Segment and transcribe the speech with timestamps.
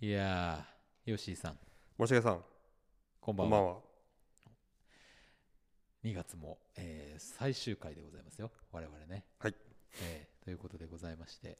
[0.00, 1.58] いやー、ヨッシーさん、
[1.96, 2.40] 森重さん、
[3.20, 3.58] こんばんは。
[3.58, 3.80] こんばんは。
[6.04, 9.24] 2月も、えー最終回でございますよ、我々ね。
[9.38, 9.54] はい。
[10.02, 11.58] えーということでございまして、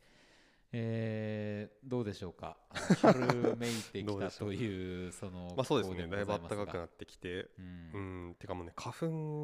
[0.73, 4.49] えーどうでしょうか、あの春めいてきた どうでしょう。
[4.51, 7.51] という、その、まあそうですね、だいぶ暖かくなってきて、う
[7.95, 8.29] うん。
[8.33, 8.91] ん、てかもうね、花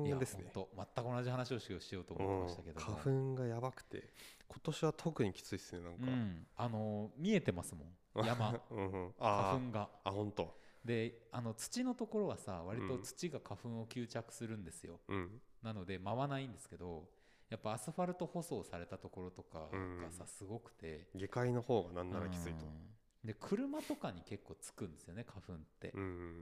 [0.06, 0.50] いや粉ですね。
[0.54, 4.12] ほんと全く同じ話をしようしようと思ってましたけども、花粉がやばくて、
[4.48, 6.06] 今年は特にきついですね、なんか。
[6.06, 9.90] うん、あの見えてますもん、 山、うん花粉が。
[10.04, 10.54] あ、本当。
[10.84, 13.02] で、あの土のところはさ、割とうん。
[13.02, 15.00] 土が花粉を吸着するんですよ。
[15.08, 17.08] うん、なので舞わないんですけど
[17.48, 19.68] やっぱアスファルト舗装されたところとか
[20.00, 21.08] がさうんすごくて。
[21.14, 22.66] 下界の方がなんならきついと。
[22.66, 22.94] うん。
[23.24, 25.96] で車とかに結構つくんですよね花粉って、う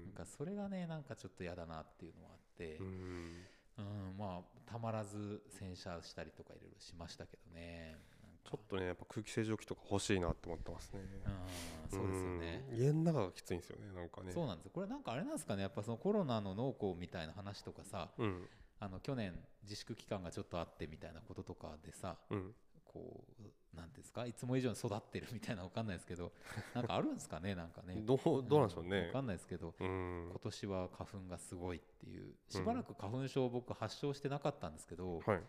[0.05, 0.13] なん。
[0.13, 3.47] ん、かそれがねなんかちょっと嫌だなっていうのはあって、ううん。
[3.83, 7.99] ん、まあたまらず洗車したりとかいろいろしましたけどね
[8.45, 11.01] ちょっとね、やっぱ空気清浄機とか欲しいなって思ってますね。
[11.01, 12.77] うんそうですよね、うん。
[12.79, 14.33] 家の中がきついんですよね、なんかね。
[14.33, 18.47] そうなんですこれなんかあれなんですかねやっぱそのコロナの農耕みたいな話とかさうん、
[18.79, 22.55] あの去年自粛期間がちょっとあってみたいなこととかでさうん。
[22.85, 24.27] こうなんですか？
[24.27, 26.33] いつも以上に育ってるみたいなのわかんないですけど
[26.75, 27.55] なんかあるんですかね？
[27.55, 29.21] なんかねどう、どうなんでしょうねわか。
[29.21, 30.39] んないですけどうん今。
[30.41, 35.43] 年は花粉がすごいっていうしばらく花粉症僕発症してなかったんですけど、はい。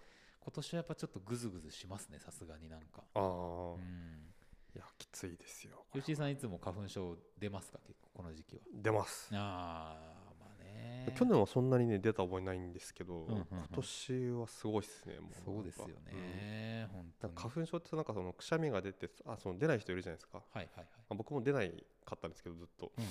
[0.44, 3.04] 今年はやっぱちょっとグズグズしますねさすがになんか。
[3.14, 3.74] ああ。
[3.76, 4.34] う、ん。
[4.76, 5.86] いや、きついですよ。
[5.94, 8.62] 吉井さんいつも花粉症出ますか結構この時期は？
[8.74, 9.30] 出ます。
[9.34, 11.14] ああまあね。
[11.16, 13.46] 去年はそんなにね出た覚えないんですけど、んうんうん。
[13.52, 17.34] 今年はすごいですねもうそうですよね、本当に。
[17.34, 20.88] なんか花粉症ってなんかそのくしゃみが出てあその出ない人いるじゃないですか、まはいはいはい。
[21.10, 21.72] あ、僕も出ない
[22.06, 22.92] かったんですけどずっと。
[22.98, 23.06] うん。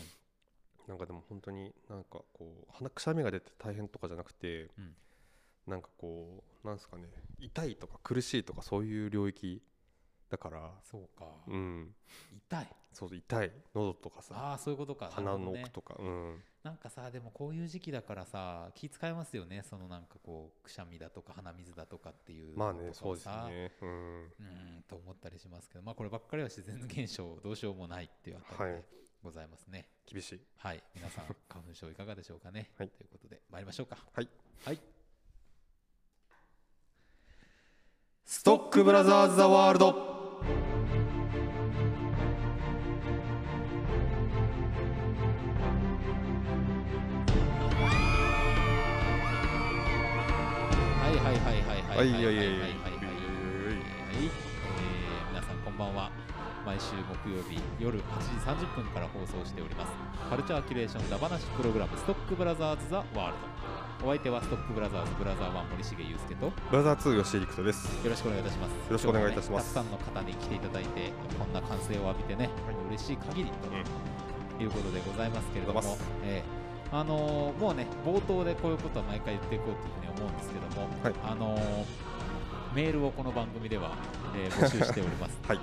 [0.89, 4.95] なんかでも本当になんかこう鼻くしゃみが出て大変とかじゃなくて、うん
[5.67, 7.05] なんかこうなんですかね
[7.39, 9.63] 痛いとか苦しいとかそういう領域
[10.31, 10.71] だから。
[10.85, 11.93] そうか、うん。
[12.49, 12.69] 痛い。
[12.93, 13.53] そう痛い。
[13.75, 15.11] 喉とかさああそういうことか。
[15.13, 16.37] 鼻の奥とか、うん。
[16.63, 19.65] なんかさでもこういう時期だからさ気使いますよね。
[19.69, 23.73] そのなんかこうくしゃみだとか鼻水だとかっていうまあねそうですね。
[23.83, 23.89] うん。
[23.89, 25.85] うんと思ったりしますけど。
[25.85, 28.81] まあこればっかりは自然現象どうしようもないっていうあたりはい。
[28.81, 28.85] で
[29.23, 29.89] ございますね。
[30.07, 30.41] 厳しい。
[30.59, 32.89] はい、皆さん花粉症いかがでしょうかね、はい。
[32.89, 33.99] ということで参りましょうか。
[34.13, 34.29] はい。
[34.65, 35.00] はい
[38.33, 39.87] ストックブラザーズ・ザ・ワールド。
[39.87, 39.93] は
[51.11, 54.31] いはいはいはいはいはいはいはいはいはいはいはいはい
[55.33, 56.13] 皆さんこんばんは
[56.65, 56.93] 毎週
[57.25, 59.93] 木曜日夜8時30分から放送しております
[60.31, 63.60] カルチャーキュレーションダバなしプログラムストックブラザーズ・ザ・ワールド
[64.03, 67.87] お相手はストックブラザーズブラザー1森重裕介とよブラザー2吉井陸斗です。
[68.09, 68.71] ろしくお願いいたします。
[68.71, 69.75] よろしくお願いいたします。
[69.75, 72.49] たくさんの方に来ていただいてこんな歓声を浴びてね
[72.89, 75.83] 嬉しい限りということでございますけれども
[76.25, 81.15] えーあのーもうね冒頭でこういうことは毎回言っていこうというふうに思うんですけども、はい。
[81.23, 82.11] あのー
[82.75, 83.97] メールをこの番組では、
[84.37, 85.61] えー募集しております、 はい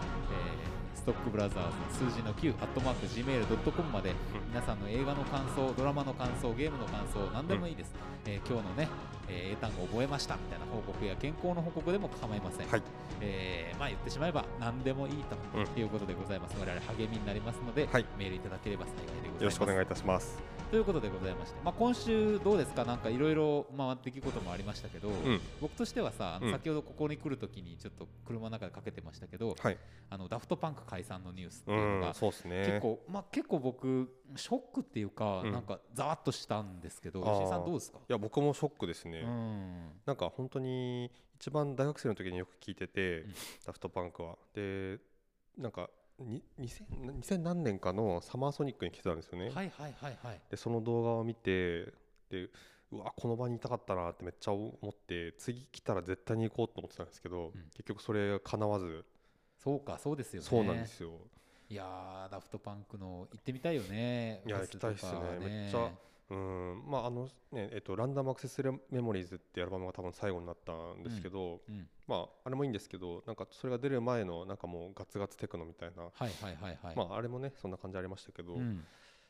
[1.08, 4.12] トックブラザーズ数字の9アットマーク Gmail.com まで
[4.50, 7.94] 皆さんの映画の感想ドラマの感想ゲームの感想何でもいいです、
[8.26, 8.90] えー今日のね、
[9.30, 12.82] えー英単語覚えましたみたいな報告や健康の報告でも構いません、はい。
[13.22, 15.82] えーまあ言ってしまえば何でもいいとうん。
[15.82, 18.06] いうことでございます、我々励みになりますので、はい。
[18.20, 19.42] メールいただければ幸いでございます。
[19.44, 20.38] よろしくお願いいたします。
[20.70, 22.84] ということでございまして、まあ、今週どうですか？
[22.84, 25.40] なんかいろいろまあ出来事もありましたけど、うん。
[25.62, 26.52] 僕としてはさあのうん。
[26.52, 29.78] 先ほどここに来るときにちょっと車の中でかけてましたけど、はい。
[30.10, 35.52] あのダフトパンク解散のニュースってういうのが結構、まあ、結構僕ショックっていうか、うん。
[35.52, 38.00] なんかざわっとしたんですけど吉井さんどうですか？
[38.00, 39.92] いや僕もショックですね、うん。
[40.06, 43.34] なんか本当に一番大学生の時によく聞いてて、うん。
[43.66, 44.38] ダフトパンクは。
[44.54, 44.98] で
[45.58, 50.42] なんかに 2000, 2000何年かのサマーソニックに来てたんですよね、はいはいはいはい。
[50.50, 51.94] でその動画を見て
[52.32, 52.50] で
[52.92, 57.64] うわこの場にいたかったなってめっちゃ思って次来たら絶対に行こうと思ってたんですけど、うん。
[57.76, 59.06] 結局それ叶わず、
[59.68, 60.48] そうかそうですよね。
[60.48, 61.12] そうなんですよ。
[61.70, 65.92] いやーダフトパンクの行ってみたいよねいや行きたいっすねとかめっちゃ。
[66.30, 71.86] うんまああのねえっとランダムアクセスメモリーズってアルバムが多分最後になったんですけど、うん。
[72.08, 78.86] まああれもいいんですけどなんかそれが出る前のなんかもうガツガツテクノみたいな、はいはいはいはい、まああれもねそんな感じありましたけど、うん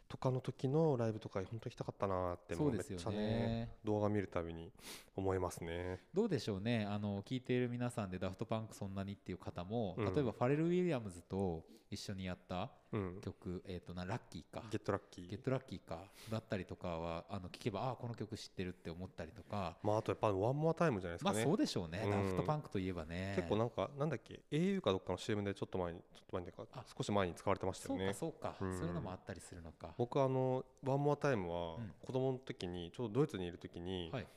[0.07, 4.71] とかの時のライブとか本当行きたかったなってもそうですよめっちゃねね動画見るたびに
[5.15, 6.00] 思いますね。
[6.13, 6.86] どうでしょうね。
[6.89, 10.13] あの聞いている皆さんでダフトパンクそんなにっていう方も、うん。
[10.13, 12.87] 例えばファレル・ウィリアムズと一緒にやったうん
[13.22, 14.63] 曲、えー、となラッキーか。
[14.72, 16.00] Get Lucky Get Lucky か。
[16.31, 19.78] だったりとかはあの聞けばああこの曲知ってるって思ったりとか。
[19.84, 22.12] まああとやっぱ One More Time じゃないですかね、まあそうでしょうね、うん。
[22.12, 23.34] ダフトパンクといえばね。
[23.36, 26.84] 結構なんかなんだっけ？au かどっかの CM でちょっと前にちょっと前にかあ。
[26.98, 28.13] 少し前に使われてましたよね。
[28.13, 28.78] そうか、うん。
[28.78, 29.94] そういうのもあったりするのか。
[29.98, 31.94] 僕あの One More Time はうん。
[32.06, 34.28] 子供の時にちょうどドイツにいる時に、はい。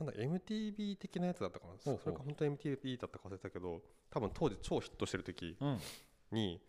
[0.00, 1.74] なんだ MTV 的なやつだったかな。
[1.78, 5.78] それか本当に MTV だったか忘れたけど多分当時超ヒットしてる時うん。
[6.32, 6.60] に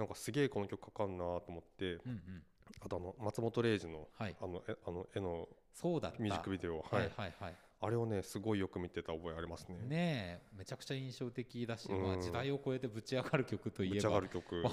[0.00, 2.42] なんかすげえこの曲かかんなと思ってうんうん。
[2.80, 4.36] あとあの松本零士のはい。
[4.40, 6.18] あの絵あの絵のそうだった。
[6.22, 7.06] ミュージックビデオ、ははい。
[7.06, 9.76] いはいはいあれをねすごいよく見てた覚えありますね。
[9.86, 12.02] ねえめちゃくちゃ印象的だし、うん。
[12.02, 14.28] まあ、時代を超えてぶち上がる曲といえばワン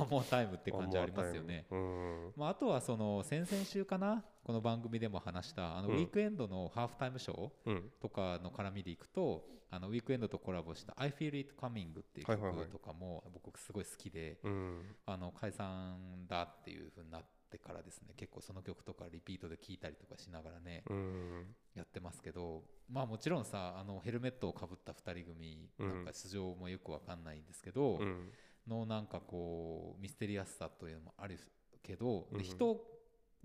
[0.10, 1.66] モアタイムって感じありますよね。
[2.36, 5.96] まあ、あとはその先々週かなこの番組でも話したあのうん。
[5.96, 7.74] ウィークエンドのハーフタイムショーうん。
[7.76, 21.56] うんとかの絡みでいくとあのウィークエンドとコラボした「I Feel It Coming」っていう曲とかも僕すごい好きでうんあの解散だっていう風になってからですね結構その曲とかリピートで聴いたりとかしながらねうん。
[21.76, 25.88] やってますけどまあもちろんさあのヘルメットをかぶった2人組うん。
[25.88, 28.30] なんか出場もよくわかんないんですけど、うん。
[28.68, 31.40] のなんかこうミステリアスさというのもある
[31.82, 32.38] けど、うん。
[32.38, 32.78] で人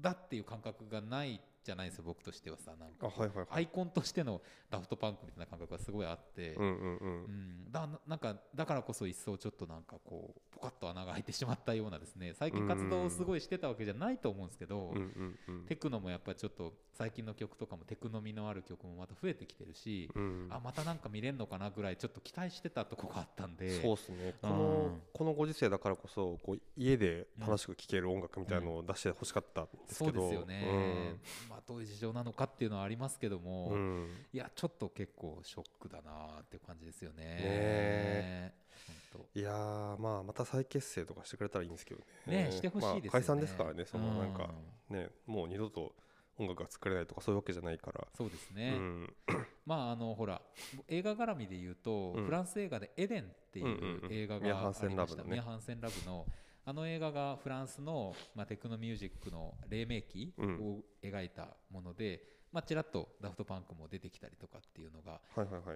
[0.00, 3.46] だっていう感覚がないじゃないですよ僕としてはさなんかあはいはいはい。
[3.50, 7.66] アイコンとしてのダフトパンクみたいな感覚がすごいあって、うんうんううん。
[7.68, 15.66] んだなんかだからこそ一層ちょっとなんかこうポカッと穴が開いてしまったようなですね最近活動をすごいしてたわけじゃないと思うんですけど、うんうんうん。
[15.66, 20.48] テクノもやっぱりちょっと最近の曲とかもテクノ味のある曲もまた増えてきてるし、うん。
[20.50, 23.80] あまたなんか見れるのかなぐらいちょっと期待してたとこがあったんで。
[23.80, 24.34] そうですね。
[24.42, 24.58] こうん。
[24.58, 30.20] のこのご時世だからこそこう家で楽しく聴ける音楽みたいなのを出してほしかったんですそけど。
[30.20, 31.16] うですよね、
[31.48, 33.78] まあ、どういう事情なのかっていうのはありますけども、うん。
[33.78, 37.16] うんいやちょっと結構ショックだなっていう感じですよね。
[37.18, 38.52] え。
[39.12, 43.00] 本いやーまあまた再結成とかしてくれたらいいんですけど当ねねしてほしいですよね。
[43.04, 44.48] まあ解散ですからねそのなんか
[44.90, 44.96] うん。
[44.96, 45.92] ねもう二度と
[46.42, 48.06] 音楽が作れないとかそういうわけじゃないから。
[48.14, 49.14] そうですね、うん。
[49.66, 50.42] まああのほら
[50.88, 52.24] 映画絡みで言うと、うん。
[52.24, 54.12] フランス映画で「エデン」っていうんうんううん。
[54.12, 55.30] 映画がありましたンラブのね。
[55.32, 56.26] ミアハンセンラブの
[56.64, 60.60] あの映画がフランスの、まあ、テクノミュージックの黎明期うん。
[60.60, 62.22] を描いたもので、
[62.52, 65.20] まあ、ちらっとダフトパンクも出てきたりとかっていうのが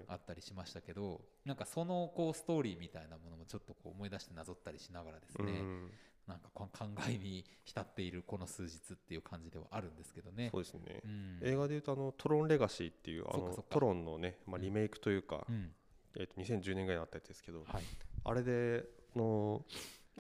[0.09, 5.91] あったりしましたけどなんかそのこうストーリーみたいなものもちょっとこう思い出してなぞったりしながらですね、うん
[6.27, 10.51] なんかこう考えに浸っているこの数日っていう感じではあるんですけどね。
[10.51, 11.01] そうですね。
[11.05, 11.39] うん。
[11.43, 15.71] 映画でいうとあのトロンレガシーっていうあのトロンのねまあうんリメイクというかうん。
[16.19, 17.83] えーと2010年ぐらいにあったやつですけどはい。
[18.25, 18.85] あれで
[19.15, 19.65] の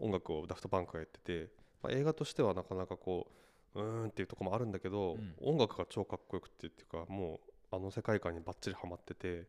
[0.00, 1.50] 音楽をダフトパンクがやってて、
[1.82, 3.26] まあ、映画としてはなかなかこ
[3.74, 5.34] ううーんっていうところもあるんだけど、うん。
[5.40, 7.40] 音楽が超かっこよくてっていうかも
[7.72, 9.46] うあの世界観にバッチリハマってて、ん。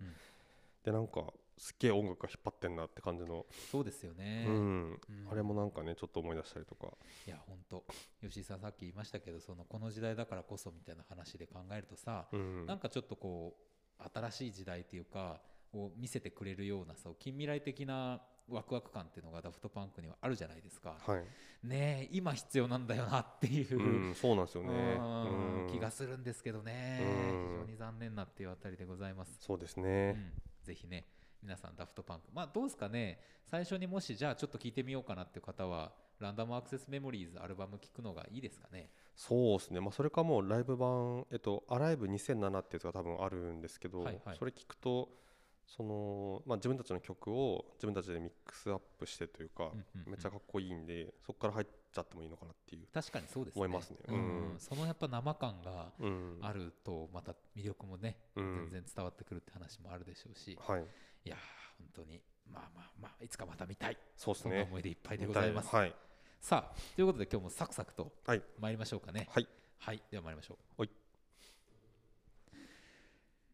[0.83, 1.25] でなんか
[1.57, 4.45] すっげえ音楽が引っ張ってんなって感じの、そうですよね。
[4.47, 4.53] うん。
[4.55, 4.57] う
[4.93, 4.99] ん。
[5.31, 6.87] あれもなんかねちょっと思い出したりとか、
[7.25, 7.83] いや本当
[8.21, 12.65] 吉井さんさっき言いましたけどそのこの時代だからこそみたいな話で考えるとさ、うん。
[12.65, 13.55] なんかちょっとこ
[13.99, 15.41] う新しい時代っていうか
[15.73, 20.95] を見せてくれるようなさ近未来的なワクワク感っていうのがダフトパンクにはあるじゃないですか。
[21.05, 25.67] はい、ねえ今必要なんだよなっていう、うん、そうなんですよね、うんうん。
[25.69, 27.51] 気がするんですけどね、うん。
[27.51, 29.37] 非常に残念なっていうあたりでございます。
[29.41, 30.31] そうですうね、ん、
[30.63, 31.07] ぜひね
[31.41, 32.29] 皆さんダフトパンク。
[32.33, 33.19] まあどうですかね。
[33.45, 38.89] 最初にもしじゃあちょっと聞いてみようかなっていう方はランダムアクセスメモリーズアルバム聞くのがいいですかね。
[39.15, 44.37] そうですね、まあ、それかもうライブ版、えっと、アライブ2007ってやつが多分あるんですけど、はいはい。
[44.37, 45.09] それ聞くと
[45.65, 50.11] その、まあ、自分たちの曲を自分たちでミックスアップしてというか、うんうんうん。
[50.11, 53.59] めっちゃかっこいいんでそこから入っちゃってもいいのかなっていう、確かにそうですね。
[53.59, 53.97] 思いますね。
[54.07, 54.15] うん。
[54.15, 54.59] うん。
[54.59, 56.39] そのやっぱ生感がうん。
[56.41, 58.69] あるとまた魅力もね、うん。
[58.69, 60.57] 全然伝わってくるって話もあるでしょうし。
[60.61, 60.85] はい、
[61.27, 61.39] いやー
[61.77, 63.97] 本当にまあまあまあいつかまた見たい。
[64.15, 65.93] そうですそんなね思いでいっぱいでございます、はい、
[66.39, 68.41] さあということで今日もサクサクとはい。
[68.59, 69.27] 参りましょうかね。
[69.29, 70.87] はい、はいでは参りましょう。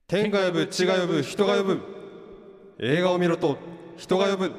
[0.06, 1.80] 天が呼ぶ地が呼ぶ人が呼ぶ。
[2.80, 3.58] 映画を見ろと
[3.98, 4.52] 人が呼ぶ。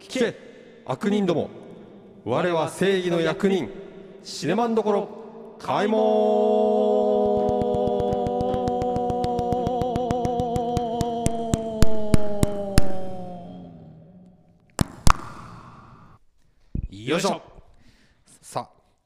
[0.00, 0.82] 聞け。
[0.84, 1.48] 悪人ども。
[2.24, 3.70] 我は正義の役人。
[4.24, 5.56] シネマンどころ。
[5.60, 6.00] 開門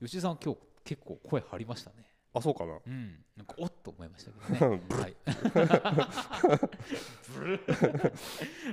[0.06, 1.96] よいしょさん今日結構声張りましたね。
[2.32, 2.78] あそうかな。
[2.86, 4.80] うん、なんかおっと思いましたけどね。
[4.94, 5.16] はい。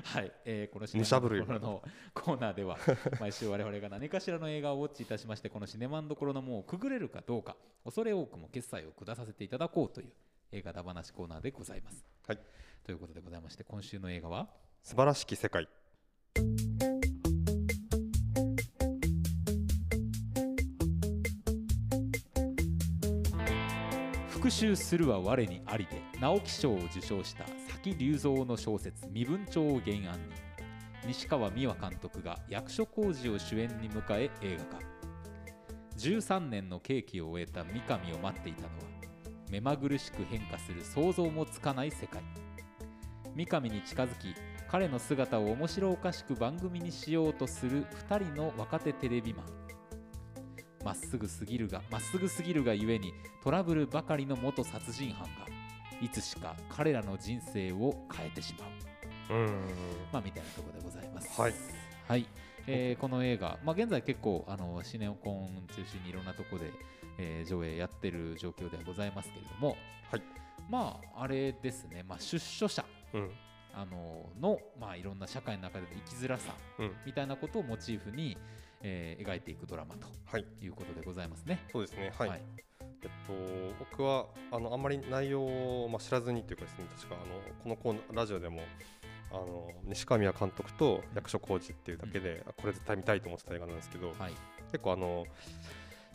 [0.03, 2.77] はい、えーこのシネマンどころのコーナーでは
[3.19, 10.13] 毎週我々が何かしらの映画をウォッチいたしましてこのシネマンどころの門をくぐれるかどうか恐れ多くも決済を下させていただこうという
[10.51, 12.05] 映画だ話コーナーでございます。
[12.27, 12.39] はい。
[12.83, 14.49] ということでございまして今週の映画は？
[14.83, 15.67] 素晴らしき世界
[24.43, 30.35] 復讐するは我にありで直木賞を受賞した佐木隆三の小説「身分帳を原案に。
[31.07, 34.79] 西川美和監督が役所広司を主演に迎え映画化。
[35.95, 38.73] 13年の刑期を終えた三上を待っていたのは
[39.49, 42.21] 目まぐるしく変化する想像もつかない世界。
[43.33, 44.35] 三上に近づき
[44.67, 49.62] 彼の姿を面白おかしく番組にしようとする2人の若手テレビマン。
[50.83, 53.13] まっすぐすぎるがまっすぐすぎるがゆえに
[53.43, 55.47] トラブルばかりの元殺人犯が
[56.01, 59.39] いつしか彼らの人生を変えてしまう。
[59.39, 59.47] うん。
[60.11, 61.39] まあみたいなところでございます。
[61.39, 61.53] はい、
[62.07, 62.27] はい。
[62.67, 66.71] えーこの映画、まあ、現在結構あのシネコン中心にいろんなところで、
[67.17, 69.77] えー上映やってる状況ではございますけれども、
[70.11, 70.21] はい。
[70.69, 73.31] まああれですね、まあ、出所者うん。
[73.75, 76.91] あのの、まあ、いろんな社会の中での生きづらさうん。
[77.05, 78.37] みたいなことをモチーフに、
[78.83, 80.45] えー描いていくドラマとはい。
[80.61, 81.59] いうことでございますね。
[81.71, 82.13] そうですね。
[82.17, 82.41] はい、はい。
[83.01, 83.33] えっと、
[83.79, 88.61] 僕はあのあんまり内容を、まあ、知らずにというかですね確かあのこのコーラジオでも
[89.31, 94.33] あの西川美和監督と役所広司っていうだけで、あこれ絶対見たいと思ってた映画なんですけど、はい。
[94.71, 95.25] 結構あの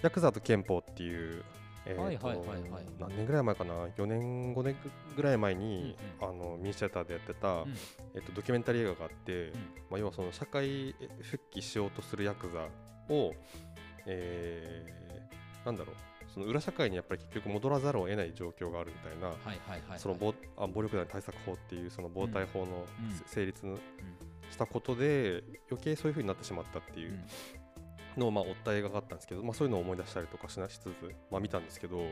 [0.03, 1.45] ヤクザと憲法っていう、
[1.89, 2.71] えーとはいはいはい。
[2.71, 4.77] はい何年ぐらい前かな？4年5年
[5.17, 7.75] ぐらい前に、うあのミニシアターでやってた、うん。
[8.15, 9.53] えっと、ドキュメンタリー映画があって、ん。
[9.91, 12.69] まあ、要はその社会復帰しようとするヤクザ
[13.15, 13.33] を、
[14.07, 15.97] えーなんだろう。
[16.33, 19.99] その裏社会にやっぱり結局戻らざるを得ない状況があるみたいな、はいはいはいはい。
[19.99, 23.23] その暴あ暴力団対策法っていうその暴対法のうん。
[23.27, 23.67] 成立
[24.51, 27.25] したことで余計そういう風になってしまったっていううん
[28.19, 30.95] のをまあ追った映画があったんですけど、まあ、そういうのを思い出したりとかしなしつつ、
[31.31, 32.03] まあ、見たんですけど、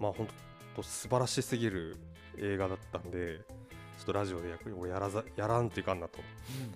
[0.00, 0.28] まあ本
[0.76, 1.96] 当素晴らしすぎる
[2.38, 3.40] 映画だったんで
[3.98, 6.18] ちょっとラジオでや俺やらざやらんといかんなと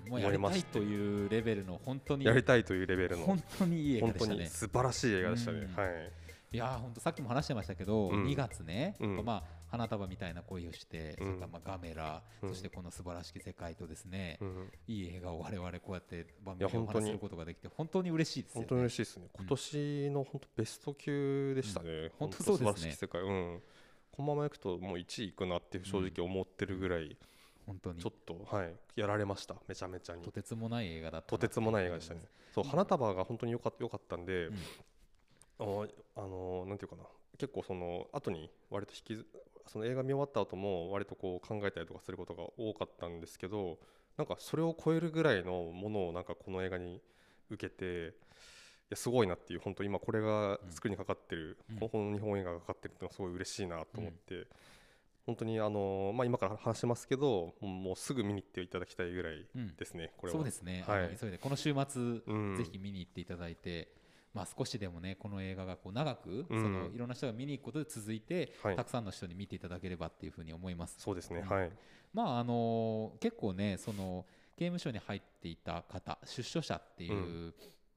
[0.07, 4.59] うんもうやりたいというレベルの本当にやりたいというレベルの本当にいい映画本当にでしたね。
[4.59, 5.59] 素晴らしい映画でしたね。
[5.59, 5.75] うん。
[5.75, 6.12] はい。
[6.50, 8.25] いやー本当さっきも話してましたけど、うん。
[8.25, 9.25] 2月ね、うん。
[9.25, 18.66] まあ花束みたいな恋をして、うんそれからまあガメラ、うんそしてこの素晴らしき世界とですね、うんいい映画を我々こうやって番組でお話しすることができて本当に嬉しいですよ、ね。
[18.66, 19.28] 本当に嬉しいですね。
[19.37, 21.90] 今年の本当ベスト級でしたね。
[21.90, 23.20] うん本当そうですね素晴らしき世界。
[23.22, 23.62] うん。
[24.12, 27.16] このままいくともう1位いくなって正直思ってるぐらい、
[27.66, 29.54] 本当にちょっとはいやられました。
[29.68, 30.32] めちゃめちゃにと。
[30.32, 32.22] てつもない映画だったとてつもない映画でしたね。
[32.52, 34.56] そう花束が本当に良かった良かったんで、うん
[35.60, 35.64] あ
[36.20, 37.02] のなんていうかな
[37.37, 39.26] 結構その後に割と引きず
[39.68, 43.78] その映画見終わった後も割とこう考えたりとかすることが多かったんですけど
[44.16, 47.00] なんかそれを超えるぐらいのものをなんかこの映画に
[47.50, 51.88] 受けていやすごいなっていう本当今これがスクリーンにかかってる、うん。
[51.88, 54.46] この日本映画がかかってるっていうのはすごい嬉しいなと思って、
[55.26, 59.76] 本当にあのまあ今から話しますけどもうすぐ見に行っていただきたいぐらいうん。
[59.76, 60.38] ですね、これは。
[60.38, 61.16] そうですね、はい。
[61.20, 62.56] 急いでこの週末、うん。
[62.56, 63.88] ぜひ見に行っていただいて、
[64.38, 66.62] まあ、少しでもねこの映画がこう長く、うん。
[66.62, 68.76] そのいろんな人が見に行くことで続いて、はい。
[68.76, 70.95] たくさんの人に見ていただければっていうふうに思います。
[70.99, 71.49] そうですね、うん。
[71.49, 71.71] はい。
[72.14, 74.25] まああの結構ねその
[74.57, 77.52] 刑務所に入っていた方出所者っていう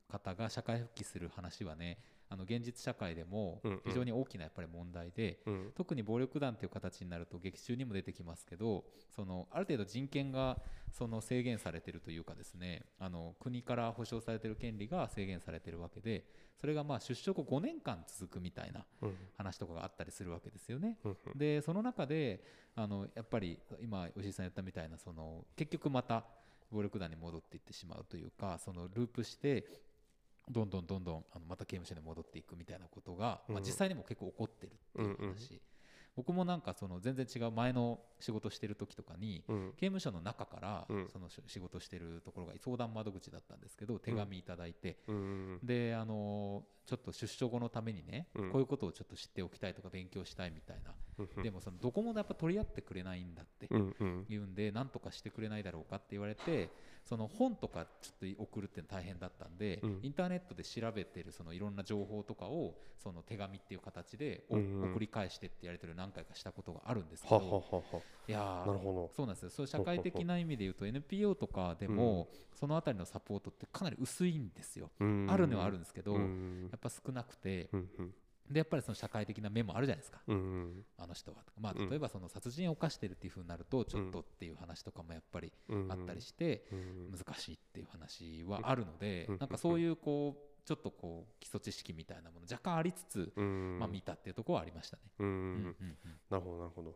[0.10, 2.00] 方が社会復帰する話はね
[2.32, 3.82] あの現実社会でもうんうん。
[3.86, 5.72] 非常に大きなやっぱり問題で、うん。
[5.76, 10.58] 特に暴力団という形になると劇中にも出てきますけどそのある程度人権が
[10.92, 16.26] その制限されているというかですねあの国から保障されている権利が制限されているわけで
[16.60, 19.16] それがまあ出所後5年間続くみたいなうん。
[19.38, 20.98] 話とかがあったりするわけですよね。
[21.04, 22.44] うんでその中で
[22.76, 26.24] あのやっぱり今吉井さん言ったみたいなその結局また
[26.72, 29.66] 暴力団に戻っていってしまうというかそのループして
[30.52, 35.62] どんどんどんどんあのまた刑務所に戻っていくみたいなことが、まあ、うん実際にも結構起こってるっていう話、
[36.16, 39.74] 僕もなんかその全然違う前の仕事してる時とかにうん。
[39.78, 41.08] 刑務所の中からうん。
[41.10, 48.52] そのし仕事してるところが相談窓口だったんですけど手紙いただいて、うんであのちょっと出所後のためにね、うん。
[48.52, 56.70] こういうことをちょっと知っておきたいとか勉強したいみたいな、うんでもそのどこもやっぱ取り合ってくれないんだって言うんで何とかしてくれないだろうかって言われて
[57.04, 60.00] その本とかちょっと送るって大変だったんで、うん。
[60.02, 64.92] インターネットで調べてるそのいろんな情報とかをその手紙っていう形でおうんうん。
[64.92, 67.82] 送り返してってやり取りを何回かしたことがあるんですけははど、はは。
[68.28, 69.12] いやーなるほど。
[69.16, 69.50] そうなんですよ。
[69.50, 76.70] そういう社会的な意味で言うと NPO とかでも、そのあたりのサポートってかなり薄いんですよ、うんあるのはあるんですけど、うん。
[76.72, 78.14] やっぱ少なくて、うんうん
[78.52, 80.22] でやっぱりその社会的な面もあるじゃないですか。
[80.28, 80.86] うんうん。
[80.98, 81.38] あの人は。
[81.60, 81.90] まあうん。
[81.90, 89.38] 例えばその殺人を犯してるっていうふうになるとちょっとっていう話とかもやっぱりうんあったりしてうん難しいっていう話はあるのでうん。
[89.38, 95.04] なんかそういうこうちょっとこう基礎知識みたいなもの若干ありつつうんまあ見たっていうところはありましたね。
[96.30, 96.96] なるほどなるほど。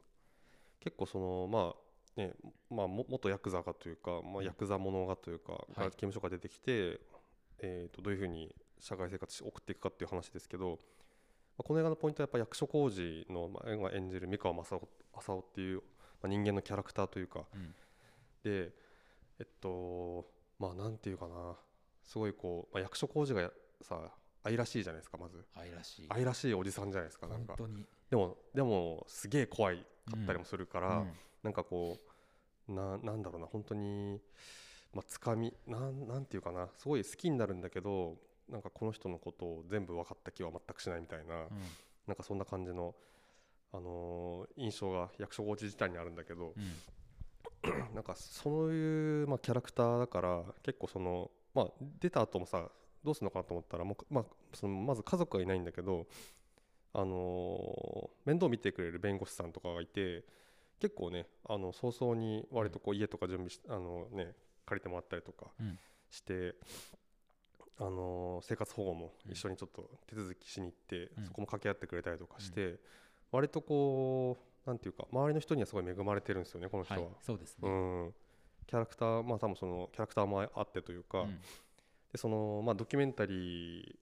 [0.80, 2.34] 結構そのまあね
[2.70, 7.00] まあも元ヤクザがというか、まあ、ヤクザものがというか、が刑務所から出てきて、
[7.60, 10.78] えー、とどういうふうに社会生活を送っていくかっていう話ですけど、まあ、
[11.58, 14.76] この映画のポイントはやっぱ役所広司の、まあ、が演じる三河正
[15.14, 15.82] 夫っていう、ま
[16.26, 17.46] あ、人間のキャラクターというか。
[17.54, 17.74] うん。
[18.44, 18.72] で
[19.40, 20.26] えっと
[20.60, 21.56] まあなんていうかな。
[22.06, 24.12] すごいこう、まあ、役所広司がさ
[24.44, 25.44] 愛らしいじゃないですかまず。
[25.56, 26.06] 愛らしい。
[26.10, 27.56] 愛らしいおじさんじゃないですかなんか。
[28.10, 29.84] でもでもすげえ怖いか
[30.22, 31.12] ったりもするから、うん。
[31.42, 31.98] なんかこ
[32.70, 34.22] うななんだろうな本当に
[34.94, 36.70] まあつかみなんなんていうかな。
[36.78, 38.18] すごい好きになるんだけど
[38.50, 41.50] なんかこの人のことを全部分かった気は全くしないみたいな、うん。
[42.08, 42.96] なんかそんな感じの、
[43.74, 47.94] あのー印象が役所広司自体にあるんだけど、うん。
[47.96, 51.68] なんかそういう、まあ、キャラクターだから結構その、まあ、
[52.00, 52.70] 出た後もさ
[53.04, 56.06] どうするのかなと思ったらもう、まあ、そのまず家族はいないんだけど、
[56.94, 60.24] あのー面倒見てくれる弁護士さんとかがいて
[60.80, 64.34] 結構ねあの早々に割とこう家とか準備し、あのね、
[64.66, 65.80] 借りてもらったりとかうん。
[66.12, 66.56] して、
[67.78, 71.26] あのー生活保護も一緒にちょっと手続きしに行って、うん。
[71.26, 72.80] そこも掛け合ってくれたりとかして、
[73.32, 77.00] 割とこうなんていうか周りの人にはすごい恵まれてるんですよねこの人は。
[77.02, 77.72] はいそうですうね
[78.08, 78.14] ん、
[78.68, 81.40] キャラクターまあ多分そのキャラクターもあってというか、うん。
[82.12, 83.98] でそのまあドキュメンタリ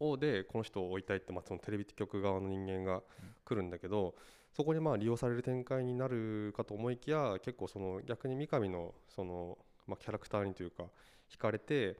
[0.00, 3.02] ーをでこの人を追いたいって、まあ、そのテレビ局側の人間が
[3.44, 4.14] 来るんだけど、
[4.52, 9.56] そこにまあ利用される展開になるかと思いきや結構その逆に三上のその、
[9.86, 10.84] まあ、キャラクターにというか
[11.30, 11.96] 惹かれて、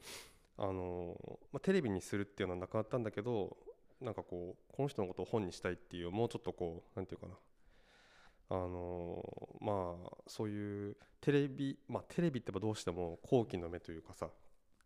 [0.56, 1.16] あの
[1.52, 3.56] まあ、テレビにするっていうのはなくなったんだけど
[4.00, 7.34] なんかこうこの人のことを本にしたいっていうもうちょっとこうなんていうかな。
[8.50, 9.24] あの
[9.60, 14.28] まあそういうテレビまあテレビってどうしても好奇の目というかさ、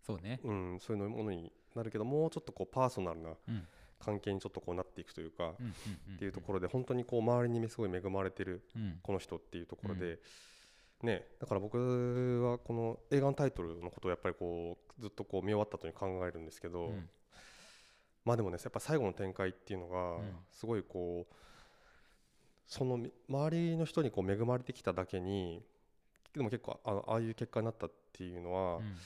[0.06, 0.40] そうね。
[0.44, 3.66] うん、そういうものになるけどもうちょっとこうパーソナルなうん。
[3.98, 5.74] 関係にちょっとこうなっていくというか、うんうん
[6.08, 9.00] うんっていうところで本当にこう周りにすごい恵まれてるうん。
[9.02, 10.20] この人っていうところで、
[11.02, 11.26] ね。
[11.40, 11.78] だから僕
[12.42, 17.08] はこの映画のタイトルのことをやっぱりこうずっとこう見終わった後に考えるんですけど、うん。
[18.24, 20.36] まあでもねやっぱ最後の展開っていうのがうん。
[20.50, 21.34] すごいこう
[22.66, 25.62] そのみ周りの人にこう恵まれてきただけに
[26.34, 28.96] でも結構あのああいう結果になったっていうのは、うん。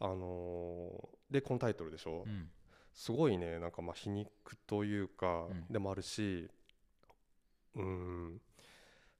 [0.00, 2.48] あのーでこのタイトルでしょ、うん。
[2.92, 4.30] すごいねなんかまあ皮肉
[4.66, 5.66] というか、うん。
[5.68, 6.48] でもあるし
[7.74, 8.40] うん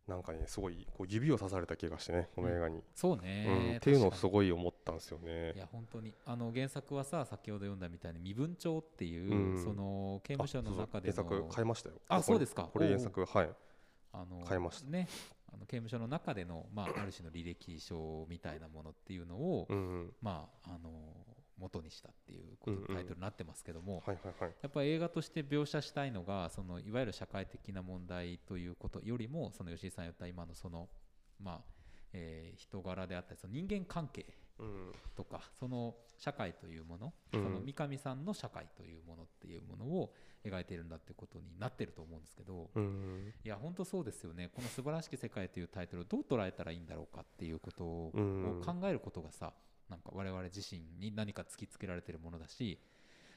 [0.07, 3.21] なんかねすごいこう指を刺された気がしてねこの映画に、そううん。
[3.21, 5.53] ねっていうのをすごい思ったんですよにね。
[5.55, 5.59] い。
[5.59, 6.13] や本当に。
[6.27, 9.65] あの原作はさ先ほど読んだみたいに身分帳っていう、うん。
[9.65, 11.95] その刑務所の中であそうそう原の作買いましたよ。
[12.09, 12.69] あそうですか。
[12.71, 13.51] これ原作はい。
[14.13, 14.91] あの買いました。
[14.91, 15.09] ね
[15.53, 19.69] あの刑務所の中での、まあ、ある種の履歴書みたいなものっていうのを、
[20.21, 20.91] まああの
[21.59, 24.03] 元にしたっていうことタイトルになってますけども。
[24.63, 30.89] やっぱり映画として描写したいのがそのいわゆる社会的な問題ということよりもその吉井さん言った今のその
[31.41, 31.61] まあ、
[32.13, 34.27] えー人柄であったりその人間関係
[34.59, 34.93] うん。
[35.17, 37.43] とかその社会というもの、うん。
[37.43, 40.13] その三上さんの社会というものっていうものを
[40.45, 44.51] 描いているんだってことになってると思うんですけど、うんいや本当そうですよね。
[44.55, 48.63] この「素晴らしき世界」というタイトルをどう捉えたらいいんだろうかっていうことをうん。
[48.65, 49.53] 考えることがさ
[49.89, 52.79] なんか我々自身に何か突きつけられてるものだし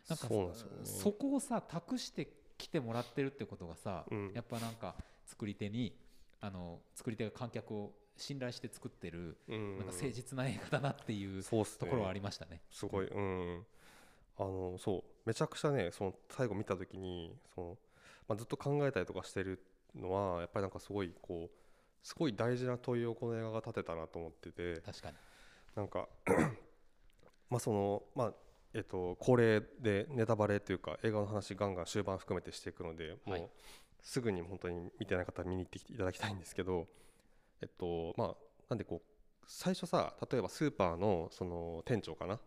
[0.09, 0.53] なんかね。
[0.83, 4.31] そこをさ託してきてもらってるってことがさ、うん。
[4.33, 5.93] やっぱなんか作り手に
[6.41, 9.77] あの作り手が観客を信頼して作ってる、うん。
[9.77, 12.61] なんか誠実な映画だなっていうところはありましたね。
[12.71, 13.07] すごい。
[13.07, 13.65] うん。
[14.39, 15.03] あのそう。
[15.25, 17.77] めちゃくちゃねその最後見た時にその、
[18.29, 19.61] まあ、ずっと考えたりとかしてる
[19.93, 21.49] のはやっぱりなんかすごいこう
[22.01, 24.79] すごい大事な問いをこの映画が立てたなと思ってて。
[24.79, 25.17] 確かに
[25.77, 26.09] なんか
[27.49, 28.33] まあそのまあ
[28.73, 33.41] えっと恒例でネタバレというか映画の話ガンガン終盤含めてしていくのでもはい。
[33.41, 33.47] う
[34.01, 36.87] すぐに本当に見てない方は見に行ってきていただきたいんですけど
[37.61, 38.35] えっとまあ
[38.69, 42.39] なんでこう最初さ例えばスーパーのその店長かな？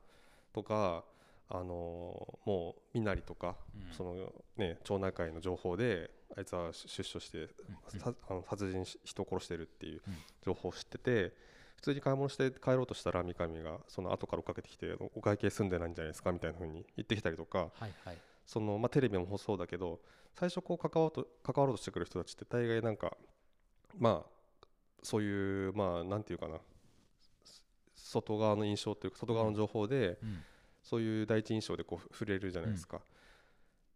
[0.53, 1.05] とか
[1.49, 3.95] あのもう身なりとか、うん。
[3.95, 7.49] そのね町内会の情報であいつは出所して、
[8.05, 10.15] あの殺人し人を殺してるっていううん。
[10.43, 11.33] 情報を知ってて
[11.81, 17.71] 普通に買い物して帰ろうとしたら三上がその後から追っかけてきてお会計済んでないんじゃないですかみたいな風に言ってきたりとか。
[17.75, 18.19] はいはい。
[18.47, 20.01] その、まあ、テレビもそうだけど
[20.35, 23.17] 最初こう関わろうと関わろうとしてくる人たちって大概なんか
[23.99, 24.67] まあ
[25.03, 26.59] そういうまあなんていうかな。
[27.95, 30.43] 外側の印象というか外側の情報で、うん。
[30.83, 33.01] そういう第一印象でこう触れるじゃないですか。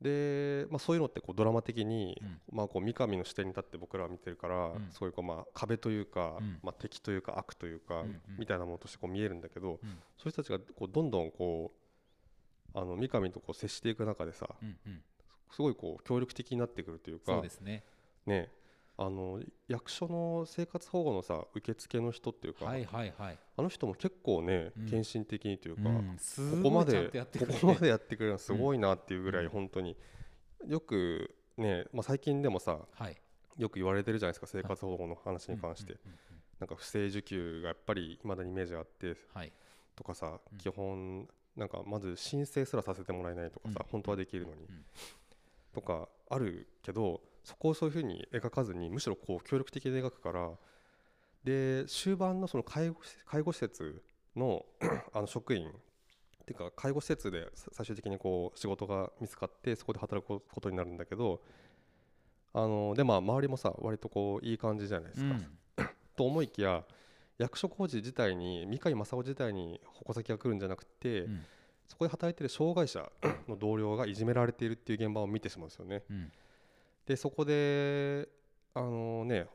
[0.04, 2.40] で、まあ、そういうのってこうドラマ的に、うん。
[2.52, 4.88] まあ、こう三上の視点に立って僕らは見てるから、うん。
[4.90, 6.58] そういうこうまあ壁というか、うん。
[6.62, 8.20] まあ、敵というか悪というか、うんうん。
[8.38, 9.98] みたいなものとしてこう見えるんだけど、うん。
[10.18, 11.72] そういう人たちがこうどんどんこ
[12.74, 15.02] うあの三上とこう接していく中でさうんうん。
[15.50, 17.82] すごいこう協力的になってくるというかそうですね。
[18.26, 18.50] ね
[18.96, 23.38] あの役所の生活保護のさ受付の人っていうか、はいはいはい。
[23.56, 24.88] あの人も結構ねうん。
[24.88, 26.16] 献身的にというか、うん。
[26.18, 29.50] すここまでんとやってくれてここまでやってくれるのはすごいなっていうぐらいうん。
[29.50, 29.96] 本当に。
[30.66, 33.16] よくね、まあ、最近でもさはい。
[33.58, 35.94] よく言われてるじゃないですか生活保護の話に関して。
[35.94, 36.18] うんうんうんうん。
[36.60, 39.52] なんか不正受給がやっぱりいまだにイメージがあってはい。
[39.96, 40.58] とかさうん。
[40.58, 43.90] 基本なんかまず申請すらさせてもらえないとかさうん。
[43.90, 44.62] 本当はできるのに。
[44.62, 44.84] うん。
[45.74, 50.50] とかあるけどそこをそういうふうに描かずにむしろこう協力的に描くから
[51.44, 54.02] で終盤のその介護施介護施設
[54.34, 54.64] の
[55.12, 55.70] あの職員っ
[56.46, 61.42] ていうか介護施設でさ最終的にこう仕事が見つかってそこで働くことになるんだけど
[62.54, 65.34] あのでまあ周りもさ割とこういい感じじゃないですか。
[65.34, 65.46] うん
[66.16, 66.84] と思いきや
[67.38, 71.44] 役所工事自体に三上正夫自体に矛先が来るんじゃなくて、うん
[71.86, 73.10] そこで働いてる障害者
[73.46, 76.02] の同僚がいじめられているっていう現場を見てしまうんですよね。
[76.10, 76.32] うん
[77.06, 78.28] でそこで
[78.74, 79.46] あのね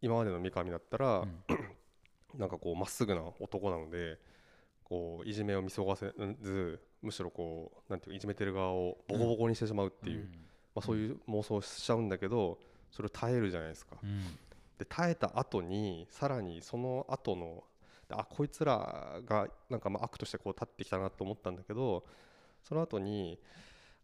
[0.00, 1.44] 今までの三上だったら、うん。
[2.38, 4.18] なんかこうまっすぐな男なので
[4.84, 10.28] こういじめを見過ごせずむしろこうなんていうかいじめてる側をボコボコにしてしまうっていう、
[10.74, 12.58] まあ、そういう妄想をしちゃうんだけど
[12.90, 13.96] それを耐えるじゃないですか。
[14.02, 14.22] うん。
[14.78, 17.64] で耐えた後にさらにその後の
[18.10, 22.04] あこいつらがなんかまあ悪としてこう立ってきたなと思ったんだけど
[22.62, 23.38] その後に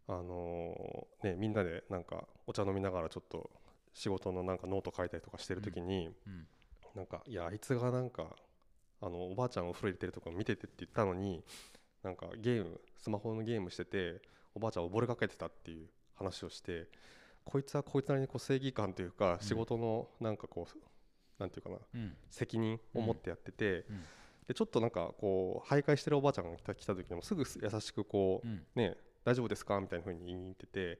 [0.09, 3.49] あのねみんなでなんかお茶飲みながらちょっと
[3.93, 6.47] 仕事のなんかノート書いたりとかしてる時に、うん
[6.95, 8.35] なんかいやあいつがなんか
[8.99, 11.43] あのおばあちゃんお風呂入れてるとこ見ててって言ったのに
[12.03, 14.21] なんかゲームスマホのゲームしてて
[14.55, 16.87] おばあちゃん溺れかけてたっていう話をして
[17.45, 19.39] こいつはこいつなりにこう正義感というかうん。
[19.39, 22.13] 仕事のなんかこうなんていうかなうん。
[22.29, 24.03] 責任を持ってやってて、うん。
[24.47, 28.63] でちょっとなんかこう徘徊してるおばあちゃんが来た来た時にもすぐ優しくこう、うん。
[28.75, 29.79] ね大丈夫ですか？
[29.79, 30.99] みたいな風に言いに行ってて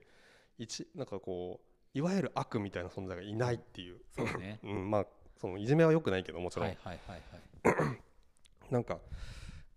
[0.58, 4.60] 一なんかこういわゆる悪みたいな存在がいないっていう、そうね。
[4.63, 7.21] うん、まあそのいじめは良くないけどもちろん、はいはいはい
[7.65, 8.01] はい。
[8.69, 8.99] なんか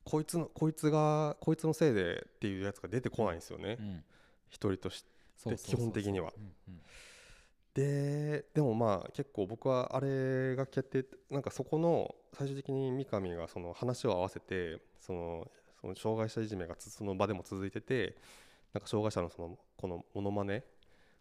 [0.04, 4.04] こいつのこいつがこいつのせいでっていうやつが出てこないんですよね、うん。
[4.50, 6.32] 一人として基本的には。
[7.74, 15.50] ででもまあ結構僕はあれが決定なんかそこの最終的に三上がその話を合わせてその
[15.82, 18.16] その障害者いじめがつその場でも続いてて
[18.72, 20.64] なんか障害者のそのこのモノマネ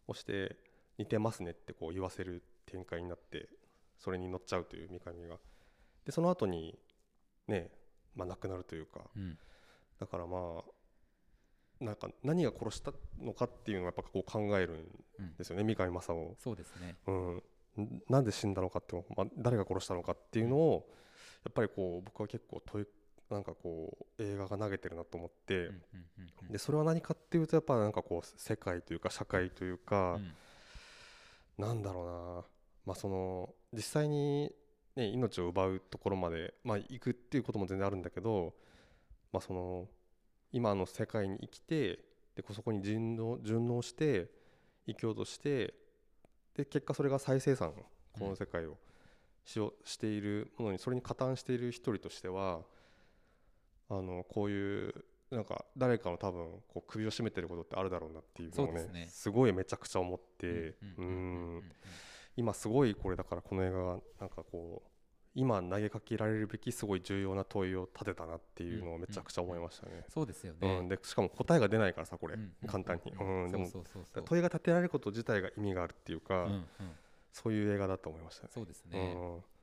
[0.08, 0.56] をして
[0.98, 3.50] 似てますねってこう言わせる展開になって
[3.98, 5.38] それに乗っちゃうという三上が。
[6.06, 6.78] でその後に
[7.48, 7.70] ね
[8.16, 9.02] まあ亡くなるというか。
[9.16, 9.38] うん。
[10.00, 14.76] だからまあなんか何が殺したのかっていうのをやっぱこう考えるん
[15.20, 16.96] うんですよね三上正夫そうですね。
[17.08, 20.88] うん、んなんで死んだのかってまあ、誰が殺したのかっていうのを
[21.44, 22.86] やっぱりこう僕は結構問い
[23.32, 25.80] なんかこう映画が投げてるなと思って、うんうんうん
[26.44, 26.52] うん。
[26.52, 30.34] でそれは何かっていうとやっぱなんかこう世界というか社会というか、うん
[31.62, 32.46] なんだろうな、
[32.88, 34.52] まあ、その実際に、
[34.96, 38.54] ね、命を奪うところまで、まあ、行くっていうことも全然あるんだけど、
[39.32, 39.88] まあ、その
[40.52, 42.00] 今の世界に生きて
[42.36, 44.32] でそこに順応順応して
[44.88, 45.74] 生きようとして
[46.56, 47.74] で結果それが再生産
[48.18, 48.78] この世界を
[49.46, 52.62] しようしているものにそれに加担している一人としては
[53.92, 54.94] あのこういう
[55.32, 59.08] なんか誰かの多分こう首を絞めてることってあるだろうなっていうのをねね。
[59.10, 61.58] すごいめちゃくちゃ思ってうんううんうんうん。
[61.60, 61.64] ん。
[62.38, 64.90] 今すごいこれだからこの映画がなんかこう
[65.34, 70.04] 今投げかけられるべきすごい重要な問いを立てたなっていうのをめちゃくちゃ思いましたね。
[70.10, 72.36] そうですようねん、でしかも答えが出ないからさこれ。
[72.36, 73.68] うんうん簡単に、ううんん、でも
[74.26, 76.66] 問いが立てられること自体が意味があるっていうか、うんうん。
[77.32, 78.50] そういう映画だと思いましたね。
[78.54, 79.16] そうですね。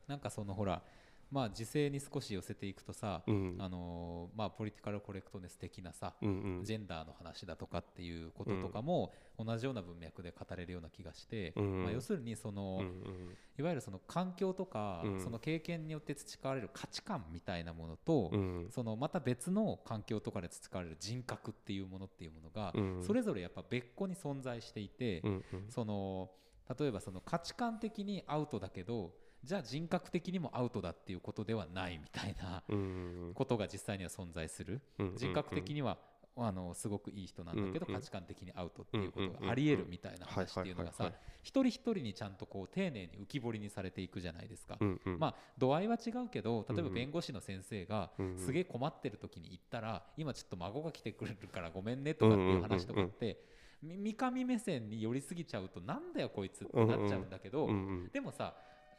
[0.06, 0.82] なんかそのほら
[1.30, 3.54] まあ時勢に少し寄せていくとさうん。
[3.54, 6.64] うんあのーまあポリティカルコレクトネス的なさうんうん。
[6.64, 13.36] ジェンダーの話だとかっていうこととかも同じような文脈で語れるような気がして、うんまあ、要するにその、うんうん。
[13.58, 15.20] いわゆるその環境とか、うん。
[15.20, 18.66] その経験によって培われる価値観みたいなものと、うん。
[18.70, 23.02] そのまた別の環境とかで培われる人格っていうものっていうものが、うん。
[23.02, 25.64] それぞれやっぱ別個に存在していて、うんうん。
[25.68, 26.30] その
[26.78, 29.12] 例えばその価値観的にアウトだけど
[29.48, 34.82] じゃあ人格的にもアウトだっていうことではないみたいなうんことが実際には存在する。
[34.98, 35.96] うん人格的には
[36.36, 41.10] あのすごくいい人なんだけど価値観的にアウトっていうことがありえるみたいな話っていうのがさ
[41.42, 44.76] 一人一人にちゃんとこう丁寧に浮き彫りにされていくじゃないですか。
[45.18, 53.40] まあ度合いは違うけど例えばうん弁護士の先生がすげえ困ってる時に言ったら今ちょっと孫が来てくれるからごめんねとかっていう話とかって
[53.82, 57.68] み三上目線に寄りすぎちゃうとなんだよこいつってなっちゃうんだけど、
[58.12, 58.54] でもさ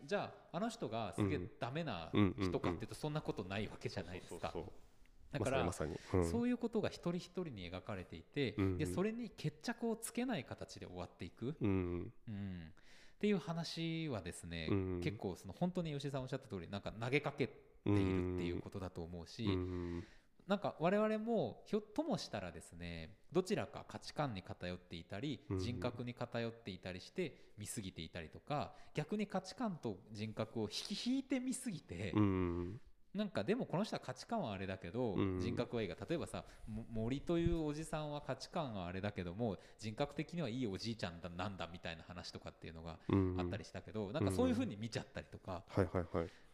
[0.06, 1.50] じゃああの人がすげえうん。
[1.60, 4.54] ダメなうんうん人かっていうとそんなことないわけじゃないですか。
[5.32, 6.26] だから、まさにうん。
[6.30, 8.66] そういうことが一人一人に描かれていて、うん。
[8.66, 12.14] うんでそれに決着をつけない形で終わっていく、うん。
[12.28, 12.72] うん、
[13.16, 15.02] っていう話はですね、うん。
[15.02, 17.54] 結構その本当に吉井さんおっしゃった通りなんか投げかけて
[17.86, 20.04] いるっていうことだと思うし、うん
[20.50, 32.82] なんか我々もひょっともしたらですねどちらか価値観に偏っていたりうん人格に偏っていたりして見すぎていたりとか逆に価値観と人格を引き引いて見すぎてうん
[33.14, 45.64] なんかでもこの人は価値観はあれだけど、うん人格はいいが例えばさも森というおじさんは価値観はあれだけども人格的にはいいおじいちゃんだなんだみたいな話とかっていうのがうんあったりしたけど、なんかそういうふうに見ちゃったりとか、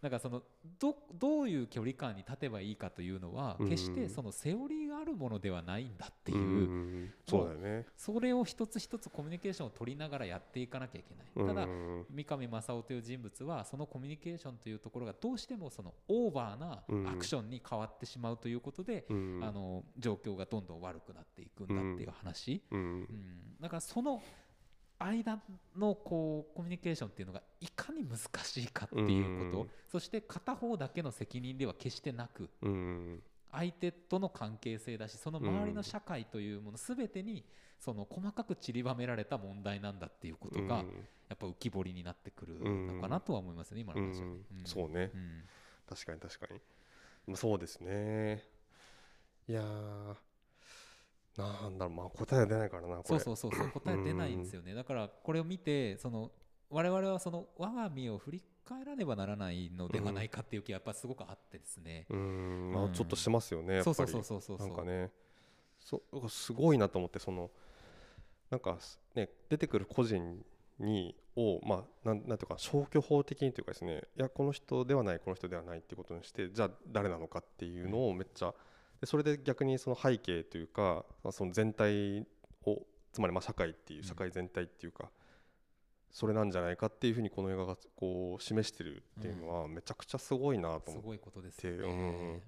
[0.06, 0.44] なんかその
[0.80, 3.70] どどういう距離感に立てばいいかというのはうん。
[3.70, 7.14] 決してそのセオリーがあるものではないんだっていう、ん。
[7.28, 7.88] そうだよね。
[7.98, 11.48] それを一つ一つコミュニケーションを取りながらやっていかなきゃいけない。
[11.48, 19.40] ただうん三上正夫という人物はそのコミュニケーションというところがどうしてもそのオーバーなアクションに変わってしまうということで、うん。
[19.44, 22.80] あの状況がどんどん悪くなっていくんだっていう話、うん。
[22.80, 23.08] うん。
[23.60, 24.22] だからその
[25.00, 25.42] 間
[25.78, 37.46] のこうコミュニケーションっていうのがいかに難しいかっていうこと、うんそして片方だけの責任では決してなくうん相手との関係性だしその周りの社会というもの全てに
[37.80, 40.84] その細かく散りばめられた問題なんだっていうことがや
[41.34, 44.26] っぱ浮き彫りになってくるのかなとは思いますね、今の話は。
[44.28, 45.12] ね、そうね。
[45.14, 45.44] うん。
[45.88, 46.60] 確かに確かに。
[47.28, 48.44] まあそうですね。
[49.48, 50.16] いやー
[51.38, 53.04] なんだろうまあ答えは出ないからなこれ。
[53.04, 56.32] そうそうそうそう答え出ないんですよね、だからこれを見てその
[56.70, 62.72] 我々はその我が身を振り返らねばならないのではないかっていう気がやっぱすごくあってですね、うん。
[62.74, 62.92] まうん。
[62.92, 63.96] あちょっとしますよねやっぱり。
[63.96, 65.12] そうそうそうそうなんかね。
[65.80, 67.52] そうすごいなと思ってその
[68.50, 70.44] なんかすね出てくる個人
[70.80, 78.54] にをまあなんなんていうか消去法的にというかですねいやこの人ではないこの人ではないっていうことにしてじゃあ誰なのかっていうのをめっちゃ
[79.06, 82.26] でそれで逆にその背景というかまあその全体
[82.66, 82.82] を
[83.14, 84.06] つまりまあ社会っていううん。
[84.06, 85.10] 社会全体っていうか、
[86.12, 90.92] それなんじゃないかっていうふうにこの映画がこう示してるっていうのはめちゃくちゃすごいなと思って。
[90.92, 91.90] すごいことですよね、うん。
[91.90, 91.94] う
[92.34, 92.42] ん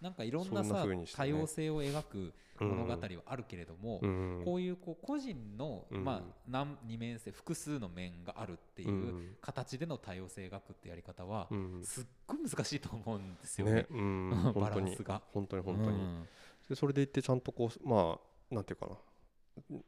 [0.00, 1.04] なんかいろんなさね。
[1.14, 4.42] 多様性を描く物語はあるけれども、うん。
[4.44, 6.04] こういうこう個人の、うん。
[6.04, 9.36] まあ、何二面性複数の面があるっていううん。
[9.40, 11.82] 形での多様性を描くってやり方は、うん。
[11.84, 13.72] すっごい難しいと思うんですよね。
[13.72, 15.22] ね、うん、 バランスが。
[15.32, 16.28] 本当に本当に、うん。
[16.68, 18.18] でそれでいってちゃんとこうま
[18.50, 18.96] あなんていうかな。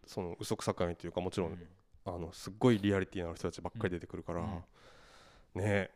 [0.05, 1.69] その嘘くさかみというかもちろん、うん。
[2.05, 5.63] あのすっごいリアリティのある人たちばっかり出てくるから、うん。
[5.63, 5.91] ね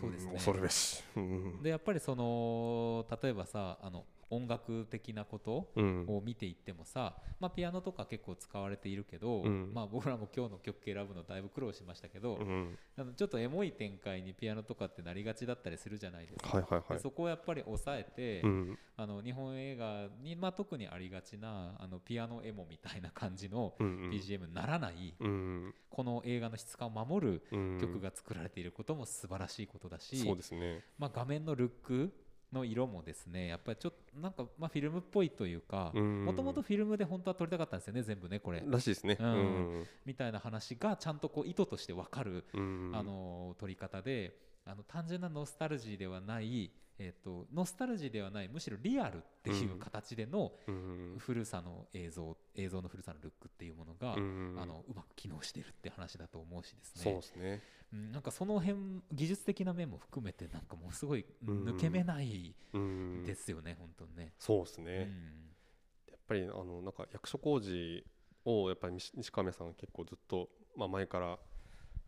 [0.00, 0.32] そうですね。
[0.32, 1.62] 恐るべし、うん。
[1.62, 6.04] でやっぱりその例えばさあの音楽的なことうん。
[6.08, 9.72] を見ていってもさ、まあ、ピアノとか結構使われているけど、うん。
[9.74, 12.78] まあ、僕らも今日の曲選ぶのだいぶ苦労しましたけど、うん。
[12.96, 16.56] あのちょっとエモい展開にピアノとかってなりがちだったりするじゃないですか。
[16.56, 16.92] はいはいはい。
[16.94, 18.78] でそこをやっぱり抑えて、うん。
[18.96, 27.78] あの日本映画に、まあ、特にありがちなあのピアノエモみたいな感じの BGM にならない、うんこの映画の質感を守るうん。
[27.80, 30.84] 曲が作られていることも素晴らしいことだし、そうですね。
[30.98, 32.12] まあ、画面のルック
[32.52, 36.24] の色もですねやっぱりちょっとなんか、まあ、フィルムっぽいというかうん。
[36.24, 38.62] もともとフィルムで本当は撮りたかったんですよね全部ねこれ。
[38.66, 39.16] らしいですね。
[39.20, 39.80] ううん。
[39.82, 42.92] んみたいな話がちゃんとこう意図として分かる、うん。
[42.94, 46.70] あの撮り方であの単純なノスタルジーではない、
[47.02, 51.16] えー、とノスタルジーではないむしろリアルっていう形でのうん。
[51.18, 54.56] 古さの映像映像の古さのルックっていうものが、うん。
[54.60, 57.02] あのうまく機能してるって話だと思うしですね。
[57.02, 57.62] そうですね。
[57.94, 58.76] うん、なんかその辺
[59.12, 61.64] 技術的な面も含めてなんかもうすごいうん。
[61.64, 63.24] 抜け目ないうん。
[63.24, 64.34] ですよね、本当にね。
[64.38, 66.12] そうですね、うん。
[66.12, 68.04] やっぱりあのなんか役所工事
[68.44, 71.38] をやっぱり西西川さん結構ずっと、まあ、前から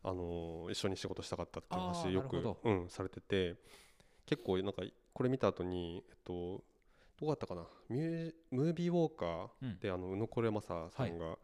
[0.04, 3.56] あの一緒に仕事したかったっていう話よくうん、されてて
[4.32, 6.62] 結構なんかこれ見た後にえっと
[7.20, 7.62] どうだったかな？
[7.88, 9.68] ミュームービーウォーカうん。
[9.68, 11.36] ーで、あの宇野これ正さんが、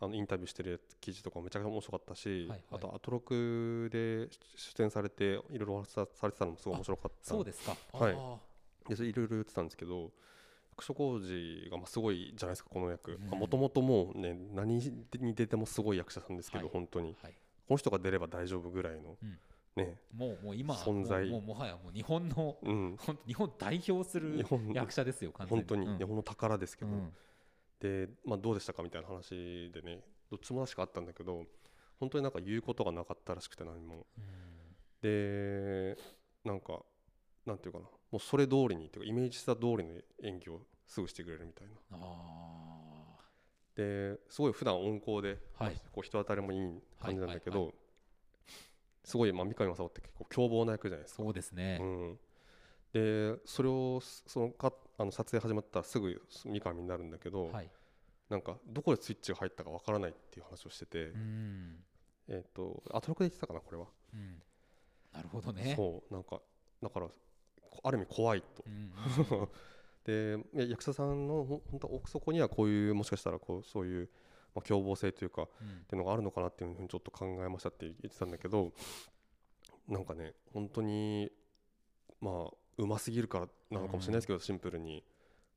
[0.00, 2.62] あのインタビューしてる記事とかもめちゃくちゃ面白かったし、はいはい。
[2.72, 7.76] あとアトロクで出演されていろいろお話しさされてたのもすごい面白かったそうですか。
[7.92, 8.14] はい。
[8.16, 8.36] あ
[8.88, 10.12] でそれいろいろ言ってたんですけど
[10.70, 13.18] 役所広司がまあすごいじゃないですかこの役。
[13.32, 13.38] うん。
[13.38, 16.72] もともともうね何に出てもすごい役者さんですけど、はい。
[16.72, 17.14] 本当に。
[17.14, 17.34] ーはい。
[17.66, 19.38] この人が出れば大丈夫ぐらいの、うん
[19.78, 19.98] ね。
[20.14, 21.26] もうもう今存在。
[21.30, 22.96] もうもはやもう日本のうん。
[23.26, 25.98] 日本代表する役者ですよ完全本当にうん。
[25.98, 27.12] 日本の宝ですけど、うん。
[27.80, 30.02] で、まあ、どうでしたかみたいな話でね。
[30.30, 31.46] どっちも確かあったんだけど
[31.98, 34.06] 本当になんか言うことがなかったらしくて何も。
[35.00, 35.96] で
[36.44, 36.82] なんか
[37.46, 37.84] なんていうかな。
[38.10, 41.74] もうそれ通りにっていうかイメージした通りの演技をすぐしてくれるみたいな。
[41.92, 42.68] あ
[43.76, 45.74] ですごい普段温厚で、はい。
[45.92, 47.72] こう人当たりもいい感じなんだけど、はいは
[49.08, 51.22] すごい、まあ、三上正夫って結構凶暴な役じゃないですか。
[51.22, 52.18] そうですね、うん、
[52.92, 57.70] でそれをそのかあの撮影始まったらすぐ三上になるんだけど、はい。
[58.28, 61.76] なんかどこでスイッチが入ったかわからないっていう話をしてて、うん。
[62.28, 64.42] えっ、とアトロクで言ってたかなこれは、うん。
[65.14, 65.72] なるほどね。
[65.74, 66.42] そうなんか
[66.82, 68.64] だからこある意味怖いと。
[68.66, 68.92] うん。
[70.04, 74.10] で役者さんの本当奥底にはこういうもしかしたらこうそういう、
[74.58, 75.68] まあ、凶暴性というかっうん。
[75.84, 78.72] ていうのがあるのかなっていうふうにちょっと考えましたって言ってたんだけど
[79.88, 81.30] なんかね本当に
[82.20, 85.02] まあうますぎるからなのかもしれないですけど、シンプルに、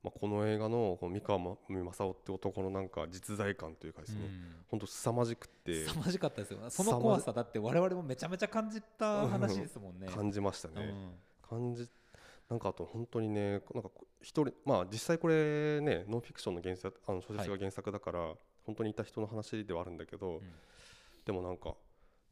[0.02, 4.20] まあ、この映画のこの三河正夫って男のなんか実在感というかですね、
[4.68, 6.58] 本当凄まじくって凄まじかったですよ。
[6.70, 10.08] その怖さだって我々もめちゃめちゃ感じた話ですもんね。
[10.08, 10.74] 感じましたね。
[10.76, 11.12] うん。
[11.48, 11.88] 感じ
[12.48, 20.40] なんかあと本当にねなんか一人まあ実際これねノンフィクションの原作あの小説が原作だから、本当にいた人の話ではあるんだけど、ん。
[21.24, 21.74] でもなんか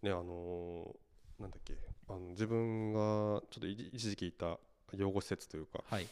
[0.02, 1.74] ねあのーなんだっけ
[2.08, 4.58] あの自分がちょっと一一時期いた
[4.92, 6.06] 養護施設というかはい。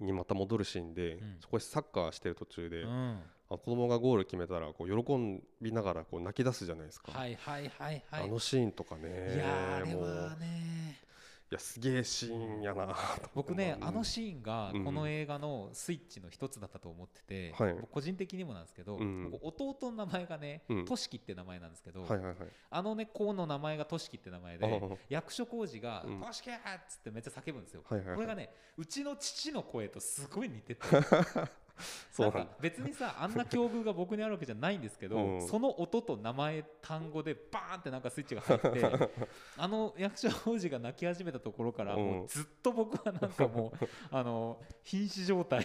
[0.00, 1.36] にまた戻るシーンで、うん。
[1.40, 3.20] そこでサッカーしてる途中で、うん。
[3.50, 8.22] あ子供がゴール決めたらこう喜びながらこう泣き出すじゃないですか、はいはいはいはい。
[8.24, 10.98] あのシーンとかねいやーあれはね。
[11.02, 11.07] い
[11.54, 12.96] やすげえシーンやな。
[13.34, 13.88] 僕ね、うん。
[13.88, 14.84] あのシーンがうん。
[14.84, 17.74] この映画のスイッチの一つだったと思ってて、はい。
[17.74, 19.30] 僕個人的にもなんですけど、うん。
[19.30, 22.36] 僕弟の名前がねうん、としきって名前なんですけど、はいはいはい。
[22.70, 26.54] あのね子の名前がとしきって名前あで役所広司がうん「としき!」っ
[26.88, 27.82] つってめっちゃ叫ぶんですよ。
[27.88, 28.16] はいはいはい。
[28.16, 30.82] これがねうちの父の声とすごい似てて
[32.10, 35.48] そうなん別にさあんな境遇が僕にあるわけじゃないんですけど、うん。
[35.48, 39.10] その音と名前単語でバーンってなんかスイッチが入って
[39.56, 42.04] あの役所広司が泣き始めたところからうん。
[42.04, 45.62] もうずっと僕はなんかもう あの瀕死状態。
[45.62, 45.64] い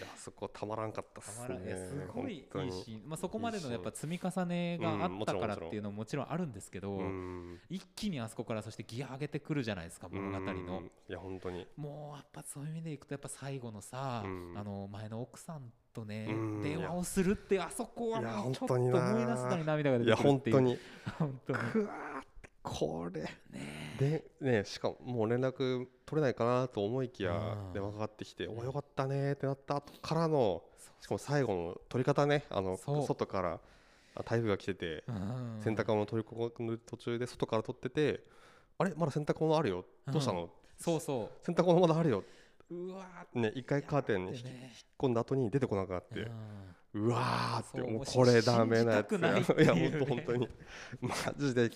[0.00, 2.72] やそこたまらんかったっすたまらんいやねすごいいい本当に。
[2.84, 7.60] シーン、まあ、そこまでのやっぱ積み重ねがあったからっていうのももちろんあるんですけど、うん。
[7.68, 10.78] 一気にあそこからそしてギア上げてくるじゃないですか物語の。
[10.78, 10.84] うん。
[10.86, 11.66] いや本当に。
[11.76, 16.62] もうやっぱそういう意味でいくとやっぱ最後のさ、うんあの前の奥さんとね、うん。
[16.62, 19.10] 電話をするってあそこはいやもうちょっと本当にな。
[19.10, 20.56] 思い出すのに涙が出いやてくるっていう。
[20.56, 20.78] 本当に。
[21.18, 21.58] 本当に。
[21.58, 22.22] くわー
[22.62, 23.22] これ。
[23.22, 23.28] ね
[23.98, 27.72] でねしかももう連絡取れないかなと思いきやうん。
[27.72, 30.62] 電話かかってきて「およかったね」ってなった後からの
[31.00, 33.60] しかも最後の取り方ねあの外から
[34.14, 35.60] あ台風が来ててうん。
[35.60, 38.22] 洗濯物取り込む途中で外から取ってて
[38.78, 38.94] 「あれ？
[38.94, 39.84] まだ洗濯物あるよ。
[40.06, 40.48] どうしたの?」
[40.78, 42.24] そうそ洗濯物まだあるよ
[42.70, 44.44] ううわね一回カーテンに引き
[44.98, 46.30] 込んだ後に出てこなくなって
[46.94, 49.20] うわーってもうこれダメなやつい
[49.66, 50.48] や本当本当に。
[51.00, 51.70] マジで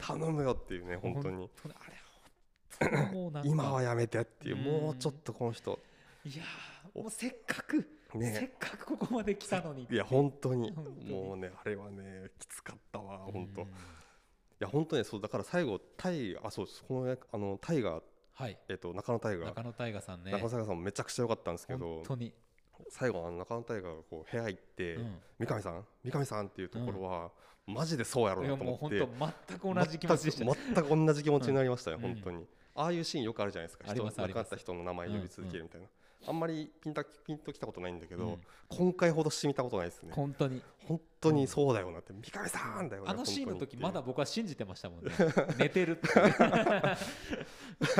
[0.00, 1.48] 頼むよっていうね本当に。
[3.44, 4.64] 今はやめてっていううん。
[4.84, 5.78] もうちょっとこの人。
[6.24, 9.86] いやーもうせっかく、せねっかくここまで来たのに。
[9.88, 10.72] いや本当に。
[10.72, 13.60] もうねあれはねきつかったわ本当。
[13.60, 13.70] いうん。
[14.58, 18.02] や本当にそうだから最後タイあそうですこの役あのタイガー
[18.38, 18.58] はい。
[18.68, 20.30] えっと中野タイガー中野大河さんね。
[20.30, 22.34] 中野タイガーさんもめちゃくちゃ良かったんですけ本ど当に、
[22.90, 25.18] 最後あの中野タイガーがこう部屋行ってうん。
[25.38, 25.84] 三上さん？
[26.04, 27.30] 三上さんっていうところは
[27.66, 32.02] マジでそうやろいうやなと思っもう本て当全く同じ気持ちでした、全く同じ気持ちになりましたよ、うん。
[32.02, 32.46] 本当に。
[32.74, 33.90] ああいうシーンよくあるじゃないですか。
[33.90, 35.86] 人亡くなった人の名前呼び続けるみたいな、
[36.28, 38.40] あんまりピンとピンときたことないんだけど、うん。
[38.68, 40.12] 今回ほどしてみたことないですね。
[40.12, 40.60] 本当に。
[40.86, 45.12] 本当にそうだよなって三上さんだよねあのシーンの時まだ本僕は信じてましたもんね。
[45.58, 46.08] 寝てるって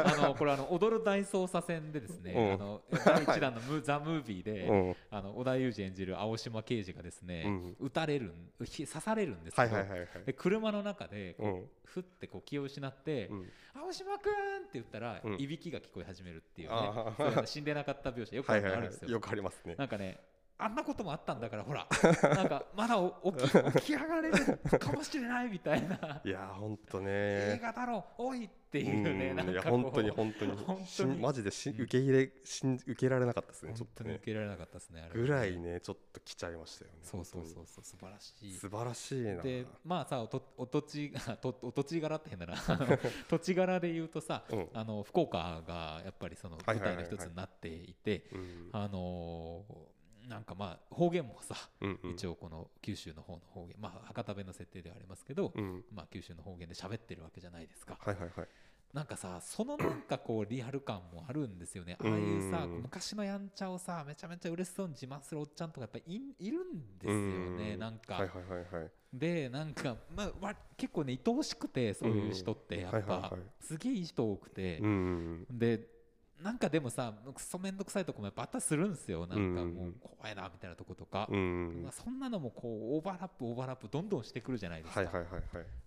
[0.02, 2.52] あのこれあの踊る大捜査線でですね、うん。
[2.52, 4.96] あの第一弾のム「ザ・ムービーで、うん。
[5.10, 7.76] あの織田裕二演じる青島刑事がですね、うん。
[7.80, 10.08] 撃たれる刺されるんですけど、はいはいはいはい。
[10.24, 11.70] で車の中でこう、うん。
[11.84, 15.40] ふってこう気を失ってうん「青島くん!」って言ったら、うん。
[15.40, 19.06] いびきが聞こえ始めるっていうね死んでなかった描写よくあ はいはいるんですよ。
[19.06, 19.74] はいよくありますね。
[19.76, 20.18] なんかね
[20.58, 21.86] あんなこともあったんだからほら。
[22.34, 26.20] なんか まだお起き起き上がれるかもしれないみたいな。
[26.24, 30.52] いや本当映ね画だろおいっていうねうんなんか本当に本当に。
[30.56, 31.18] 本当に。
[31.18, 31.82] マジでしうん。
[31.82, 34.14] 受け入れしん受けられなかったですねちょっとね。
[34.14, 38.52] 受けられなかったですねぐらいねちょっと来ちゃいましたよねそうそう本そうそう素晴らしい。
[38.54, 39.42] 素晴らしいな。
[39.42, 42.56] でまあさおとお土地とお土地柄って変だな。
[43.28, 44.68] 土地柄で言うとさうん。
[44.72, 48.70] あの福岡がやっぱりその舞台の一つになっていてうん。
[48.72, 49.95] あのー
[50.28, 52.10] なんかまあ方言もさうんうん。
[52.12, 55.84] 一応この九州の方の方言まあ博多弁の設定ではありますけどうん。
[55.92, 57.96] まあ九州の方言で喋ってるわけじゃないですか。
[58.00, 58.48] はいはいはい。
[58.92, 61.98] なんかさそのなんかこうリアル感もあるんですよね。
[62.00, 66.02] ああいうさうん昔のやんちゃをさめちゃめちゃ嬉しそうに自慢するおっちゃんとかやっぱい
[66.38, 67.14] いるんですよ
[67.58, 67.74] ね。
[67.74, 68.90] うなんか、はいはいはいはい。
[69.12, 73.40] でなんか、ま結構ね愛おしくてそういう人ってやっぱ、はいはいはい。
[73.60, 74.78] すげえいい人多くて。
[74.78, 75.46] う、ん。
[75.50, 75.95] で
[76.42, 79.26] なんかでもさくそめんどくさいとこもやっぱあったりするんですよ。
[79.26, 81.82] なんかもう怖いなみたいなとことか、うん。
[81.82, 85.42] まあそんなのもこうオーバーラップオーバーラップどんどんしてくるじゃないですか、はいはいはいはい。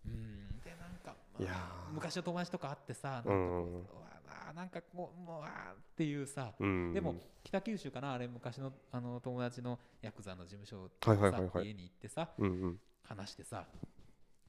[0.08, 0.60] うん。
[0.64, 1.94] でなんか、まあいやー。
[1.94, 3.38] 昔の友達とか会ってさなんかこう、う
[3.78, 3.84] ん
[4.50, 6.94] あなんかもうもうあーっていうさ、うん。
[6.94, 11.52] でも北九州かなあれ昔のあの友達のヤクザの事務所はいはいはいはい。
[11.52, 12.80] さ家に行ってさうんうん。
[13.04, 13.66] 話してさ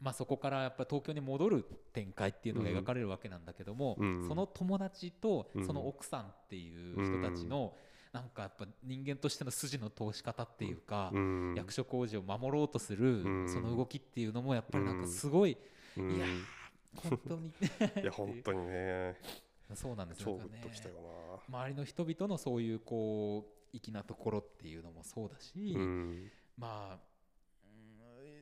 [0.01, 4.27] まあそこからやっぱ東京に戻る展開っていうのが描かれるわけなんだけども、うん。
[4.27, 7.75] その友達とうんその奥さんっていう人たちの
[8.13, 15.57] なんかやっぱ人間としての筋の通し方っていうか、うん役所工事を守ろうとするうんその動きっていうのもやっぱりなんかすごい、
[15.97, 16.31] うんいやー
[16.97, 17.53] 本当に。
[18.03, 19.17] いや本当にね。
[19.75, 20.61] そうなんです超よね。
[21.49, 25.75] 周りの人々のそういうこう粋なところっていうのもそうだし、
[26.57, 27.01] まあうん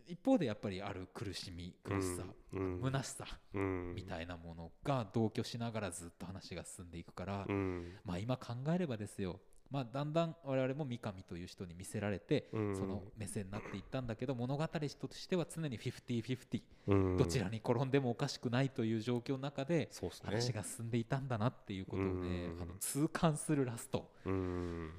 [0.09, 3.95] 一方でやっぱりある苦しみ苦しさ、うん虚しさうん。
[3.95, 7.93] みたいなものが同居しながらずっと話が進んでいくから、うん。
[8.05, 9.39] まあ今考えればですよ。
[9.71, 12.75] まあ、だんだん我々も三上という人に見せられて、うん。
[12.75, 14.79] その目線になっていったんだけど物語と
[15.13, 17.17] しては常に50-50、うん。
[17.19, 19.91] どちらに転んでもおかしくないという状況の中で
[20.25, 22.63] 話が進んでいたんだなっていうことをね、うん。
[22.63, 24.11] あの痛感するラスト。
[24.25, 24.91] うん。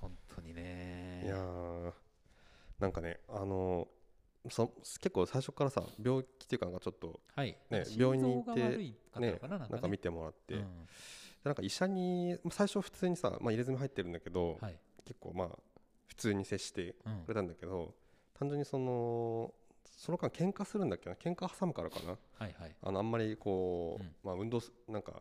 [0.00, 1.22] 本当にね。
[1.26, 2.07] いやー
[2.78, 3.88] なんかねあの
[4.50, 4.68] そ
[5.00, 10.88] 結構最初からさ病気っていうかなんかちょっとはい、ね病院に行ってねかななんか見てもらって、うん。
[11.44, 14.78] なんか医者に最初普通にさ、まあ、入れ墨入ってるんだけど、はい。
[15.04, 15.48] 結構まあ
[16.06, 17.24] 普通に接してうん。
[17.24, 17.94] くれたんだけど
[18.38, 19.52] 単純にその
[19.84, 22.10] その間喧嘩するんだっけな喧嘩挟むからかな。
[22.10, 22.74] はいはい。
[22.82, 24.12] あのあんまりこう、うん。
[24.22, 25.20] まあ運動すなんか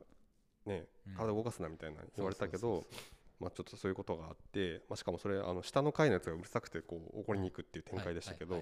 [0.66, 1.14] ねうん。
[1.16, 8.62] 体動かすなみたいな言われたけどそうそうそうまあちょっとそういうことがあって、まあ、しかもそれあの下の階のやつがうるさくてこう怒りに行くっていう展開でしたけど、で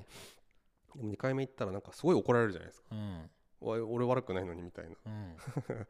[1.02, 2.96] も2回目行ったらなんかすごい怒られるじゃないですか。
[2.96, 3.30] はい
[3.62, 4.96] おい俺悪くないのにみたいな。
[5.06, 5.14] うん。
[5.70, 5.88] う ん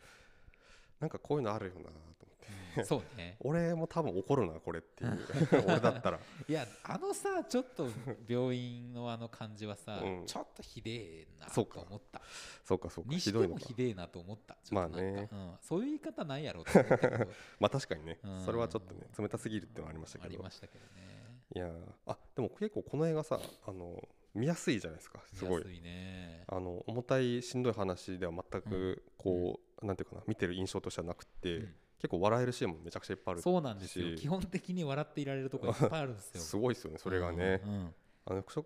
[1.00, 2.35] なんかこういうのあるよなと思
[2.84, 3.38] そうね。
[3.44, 5.20] 俺も多分怒るなこれっていう。
[5.66, 6.20] 俺だったら。
[6.48, 7.88] いやあのさちょっと
[8.28, 10.26] 病院のあの感じはさ、うん。
[10.26, 12.22] ちょっとひでえなそうかと思った。
[12.64, 12.90] そうか。
[12.90, 14.58] そうかにしてひどいのひでえなと思った。
[14.72, 15.30] まあね。
[15.32, 17.26] うん、そういう言い方ないやろと思ったけど。
[17.60, 18.20] まあ確かにね。
[18.24, 18.46] うん。
[18.46, 20.38] それはちょっとね冷たすぎるってのはありましたあけど。
[20.38, 21.46] りましたけどね。
[21.56, 21.94] いやー。
[22.08, 24.02] あでも結構この映画さあの
[24.34, 25.24] 見やすいじゃないですか。
[25.34, 25.64] すごい。
[25.64, 26.44] 見やすいね。
[26.48, 31.76] あの重たいしんどい話では全くこう、なんていうかな見てる印象としてはなくて、うん
[32.06, 34.16] 結構笑えるシーンもめちゃくちゃいっぱいあるそうなんですよ。
[34.16, 34.22] し。
[34.22, 36.42] 基本的に笑っていられるところ いっぱいあるんですよ。
[36.42, 37.96] すごいですよねそれがね、うんうん
[38.28, 38.66] あのそ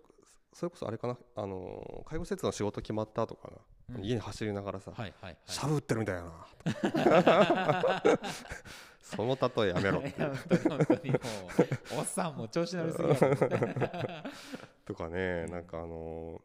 [0.52, 1.16] それこそあれかな？
[1.36, 3.48] あの介護施設の仕事決まった後か
[3.88, 4.04] な、うん。
[4.04, 5.36] 家に走りながらさ、はいはいはい。
[5.46, 6.32] シャブ打ってるみたいやな。
[9.00, 11.10] その例えやめろって
[11.96, 13.16] おっさんも調子乗りすぎやろ。
[14.86, 16.42] とかねなんかあの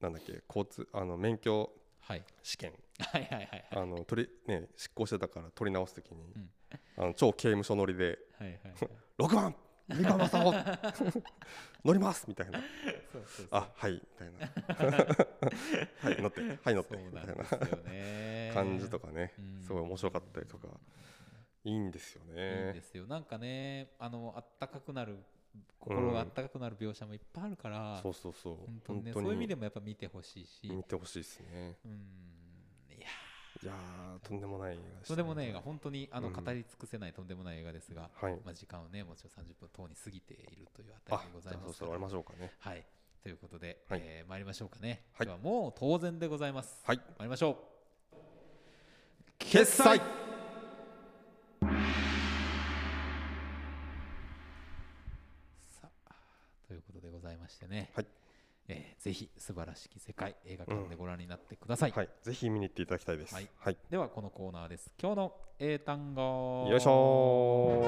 [0.00, 1.70] なんだっけ交通あの免許
[2.00, 2.24] はい。
[2.42, 2.70] 試験。
[2.70, 6.50] はいはいはいはいあの取りね執行してたから取り直すときに、うん。
[6.96, 8.74] あの超刑務所乗りではいはいはい。
[9.18, 9.54] 6番
[9.88, 11.22] 三河正夫
[11.84, 12.60] 乗りますみたいな。
[13.50, 14.38] あはいみたいな。
[16.10, 18.54] はい乗ってはい乗ってみたいな。
[18.54, 19.62] 感じとかねうん。
[19.62, 20.68] すごい面白かったりとか
[21.64, 23.06] いいんですよいいんねですよ。
[23.06, 25.18] なんかねあのあったかくなる
[25.78, 28.56] 心があったかくなる描写もいっぱいあるから、そうそうそう。
[28.56, 31.78] 本当にねそういう意味でもやっぱ見てほしいし、見てほしいですね。
[31.84, 32.27] うん
[33.62, 35.60] いやーとんでもない映画でしたとんでもない映画。
[35.60, 36.32] 本当にあのうん。
[36.32, 38.32] 語り尽くせないとんでもない映画ですが、はい。
[38.44, 42.52] まあ、時間をねもちろん30分等に過ぎているというあたりあでござじゃあそろそろ終わりいましょうかね。
[42.60, 42.84] はい。
[43.22, 44.02] ということで、はい。
[44.04, 45.26] えー参りましょうかね、はい。
[45.26, 46.80] 今日はもう当然でございます。
[46.84, 46.98] はい。
[47.18, 47.56] 参りましょう。
[49.38, 49.98] 決済。
[55.80, 56.14] さあ
[56.68, 58.06] ということでございましてね、はい
[58.68, 62.08] えーぜひ素晴らしき世界映画館でご覧になってください、はい。
[62.22, 63.34] ぜひ見に行っていただきたいです。
[63.34, 63.48] はい。
[63.58, 63.76] はい。
[63.90, 64.92] ではこのコーナーです。
[65.00, 66.66] 今日の英単語。
[66.68, 67.82] よいしょ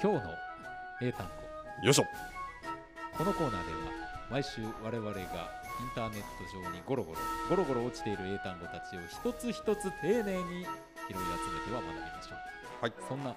[0.00, 0.34] 今日の
[1.02, 1.84] 英単語。
[1.84, 2.04] よいしょ。
[3.16, 3.78] このコーナーでは
[4.30, 7.18] 毎週我々がインターネット上にゴロゴロ
[7.50, 12.82] ゴロゴロ落ちている英単語たちを一つ一つ丁寧に拾い集めては学びましょう。
[12.82, 12.92] はい。
[13.08, 13.34] そんな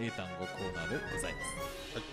[0.00, 2.04] 英単語コーナーでございます、はい。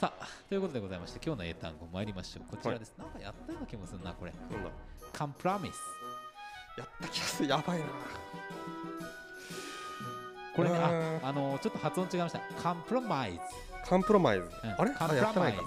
[0.00, 2.44] さあということでございまして今日の英単語参りましょう。
[2.50, 4.32] こちらです、なんかやったような気もするなこれ。
[5.12, 5.74] カンプラミス
[6.78, 7.48] やった気がする。
[7.48, 7.84] やばいな。
[10.56, 12.40] これねああのちょっと発音違いました。
[12.62, 13.38] カンプロマイズ、
[13.88, 14.70] カンプロマイズうん。
[14.70, 14.90] あれ？
[14.90, 15.62] カンあやってないか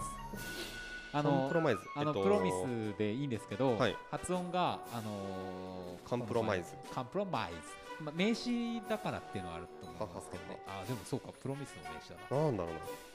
[1.17, 3.95] あのプロマイズあの、えっとプロミスでいいんですけど、はい。
[4.11, 6.75] 発音が、あのーカンプロマイズ。
[6.93, 8.03] カンプロマイズ。
[8.03, 10.43] まあ、名詞だからっていうのはあると思うんですけど。
[10.53, 12.43] ねはあでもそうかプロミスの名詞だな。
[12.43, 12.73] なんだろう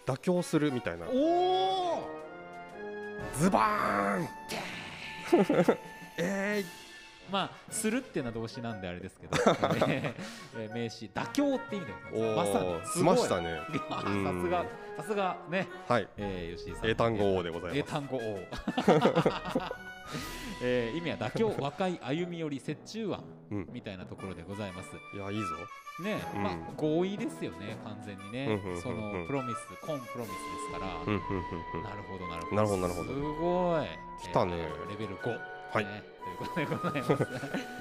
[0.08, 0.14] な。
[0.14, 1.06] 妥協するみたいな。
[1.08, 2.02] おお
[3.38, 4.28] ズバーン
[6.18, 6.64] え
[7.32, 9.36] まあするっていうのは動詞なんであれですけど、
[9.88, 11.10] えーえー名詞。
[11.12, 13.02] 妥協って意味でー、ございます。
[13.02, 13.16] まさに。
[13.16, 13.58] すましたね。
[13.88, 14.42] さうん。
[14.42, 14.64] すが
[14.98, 16.06] さすがね、はい。
[16.18, 16.90] えー、吉井さん。
[16.90, 17.78] 英単語王でございます。
[17.78, 18.20] 英単語王。
[20.64, 23.66] えー、意味は妥協和解歩み寄り折衷案うん。
[23.72, 24.90] みたいなところでございます。
[25.14, 25.46] いやいいぞ。
[26.02, 26.42] ね、うん。
[26.42, 30.38] まあ合意ですよね完全にね、そのプロミスコンプロミスで
[30.74, 30.86] すから、
[31.82, 32.56] なるほどなるほど。
[32.56, 33.08] なるほどなるほど。
[33.08, 33.86] すごい。
[34.22, 34.52] 来たね。
[34.56, 35.84] えーレベル5はい。
[35.84, 36.02] ね
[36.54, 37.26] ということでございます。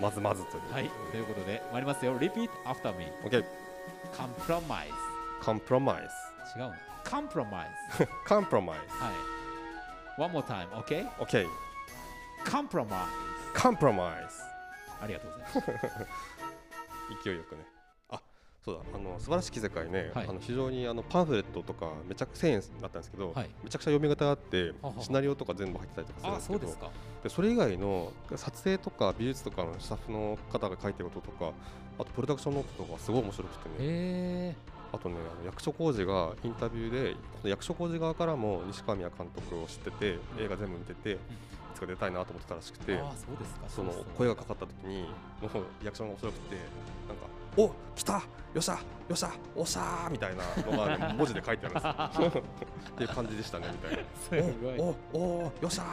[0.02, 0.74] まずまずという。
[0.74, 0.90] はい。
[1.12, 2.18] ということで参りますよ。
[2.18, 3.44] Repeat after me OK
[4.14, 4.90] Compromise
[5.44, 6.74] コンプロマイ違うの？
[7.04, 7.68] Compromise
[7.98, 8.84] ズコンプロマイは
[10.18, 10.22] い。
[10.22, 11.48] One more time OK ズ OK
[12.46, 12.88] Compromise
[13.62, 14.28] コンプロマイ
[15.02, 15.60] ありがとうございます。
[15.60, 17.62] ズ 勢いよくね。
[17.66, 17.71] あ
[18.64, 20.28] そうだあの素晴らしき世界ね、はい。
[20.28, 23.50] あの非常にあのパンフレットとかめちゃくちゃ1000円だったんですけど、はい。
[23.64, 26.92] めちゃくちゃ読み方があってシナリオとか全部入ってたりとかするんあですけどそうですか。
[27.24, 31.52] でそれ以外の撮影とか美術とかのスタッフの方が書いてることとか
[31.98, 34.56] あとプロダクションノートとかすごい面白くてね。
[34.94, 41.18] あとねあの役所広司がインタビューでこの役所広司側からも西川宮監督を知ってて映画全部見ててい
[41.74, 43.00] つか出たいなと思ってたらしくて
[43.70, 45.04] その声がかかった時に
[45.42, 46.56] もうリアクションが面白くて
[47.08, 47.26] なんか
[47.58, 48.22] 「お来たよ
[48.60, 48.80] っしゃよ
[49.14, 52.44] っしゃおっしゃー」みたいなのが、ね、文字で書いてあるんですよ。
[52.92, 54.04] っていう感じでしたねみたいな。
[54.20, 54.80] すごい。
[54.80, 55.84] おおおよっしゃ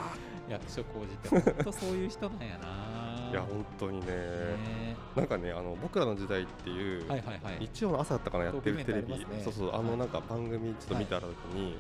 [0.48, 1.52] 役所広司って。
[1.52, 3.28] 本当そういう人なんやな。
[3.28, 4.06] ーいや本当にね。
[4.06, 7.56] ねなんかねあの僕らの時代っていう、はいはいはい。
[7.60, 9.84] 日曜の朝だったかなやってるテレビ、ねそうそうあはい。
[9.84, 11.78] のなんか番組ちょっと見てある時に、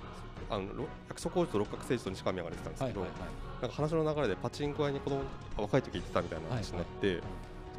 [0.50, 3.30] あのろ役所広司と六角誠治と西川宮が出てたんですけど、はいはいはい。
[3.62, 5.22] なんか話の流れでパチンコ屋に子供
[5.56, 7.20] 若い時行ってたみたいな話になって、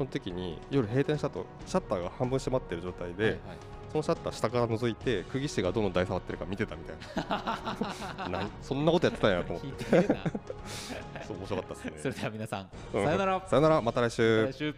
[0.00, 3.40] その時に夜閉店したとシャッターが半分閉まってる状態で、はいはい。
[3.92, 6.96] そのシャッター下から覗いて釘師がどの台触ってるか見てたみたい
[7.28, 8.28] な。
[8.32, 9.84] 何そんなことやってたんやと思って。
[11.28, 11.92] そう面白かったですね。
[11.98, 13.04] それでは皆さんうん。
[13.04, 13.46] さよなら。
[13.46, 13.82] さよなら。
[13.82, 14.74] また来週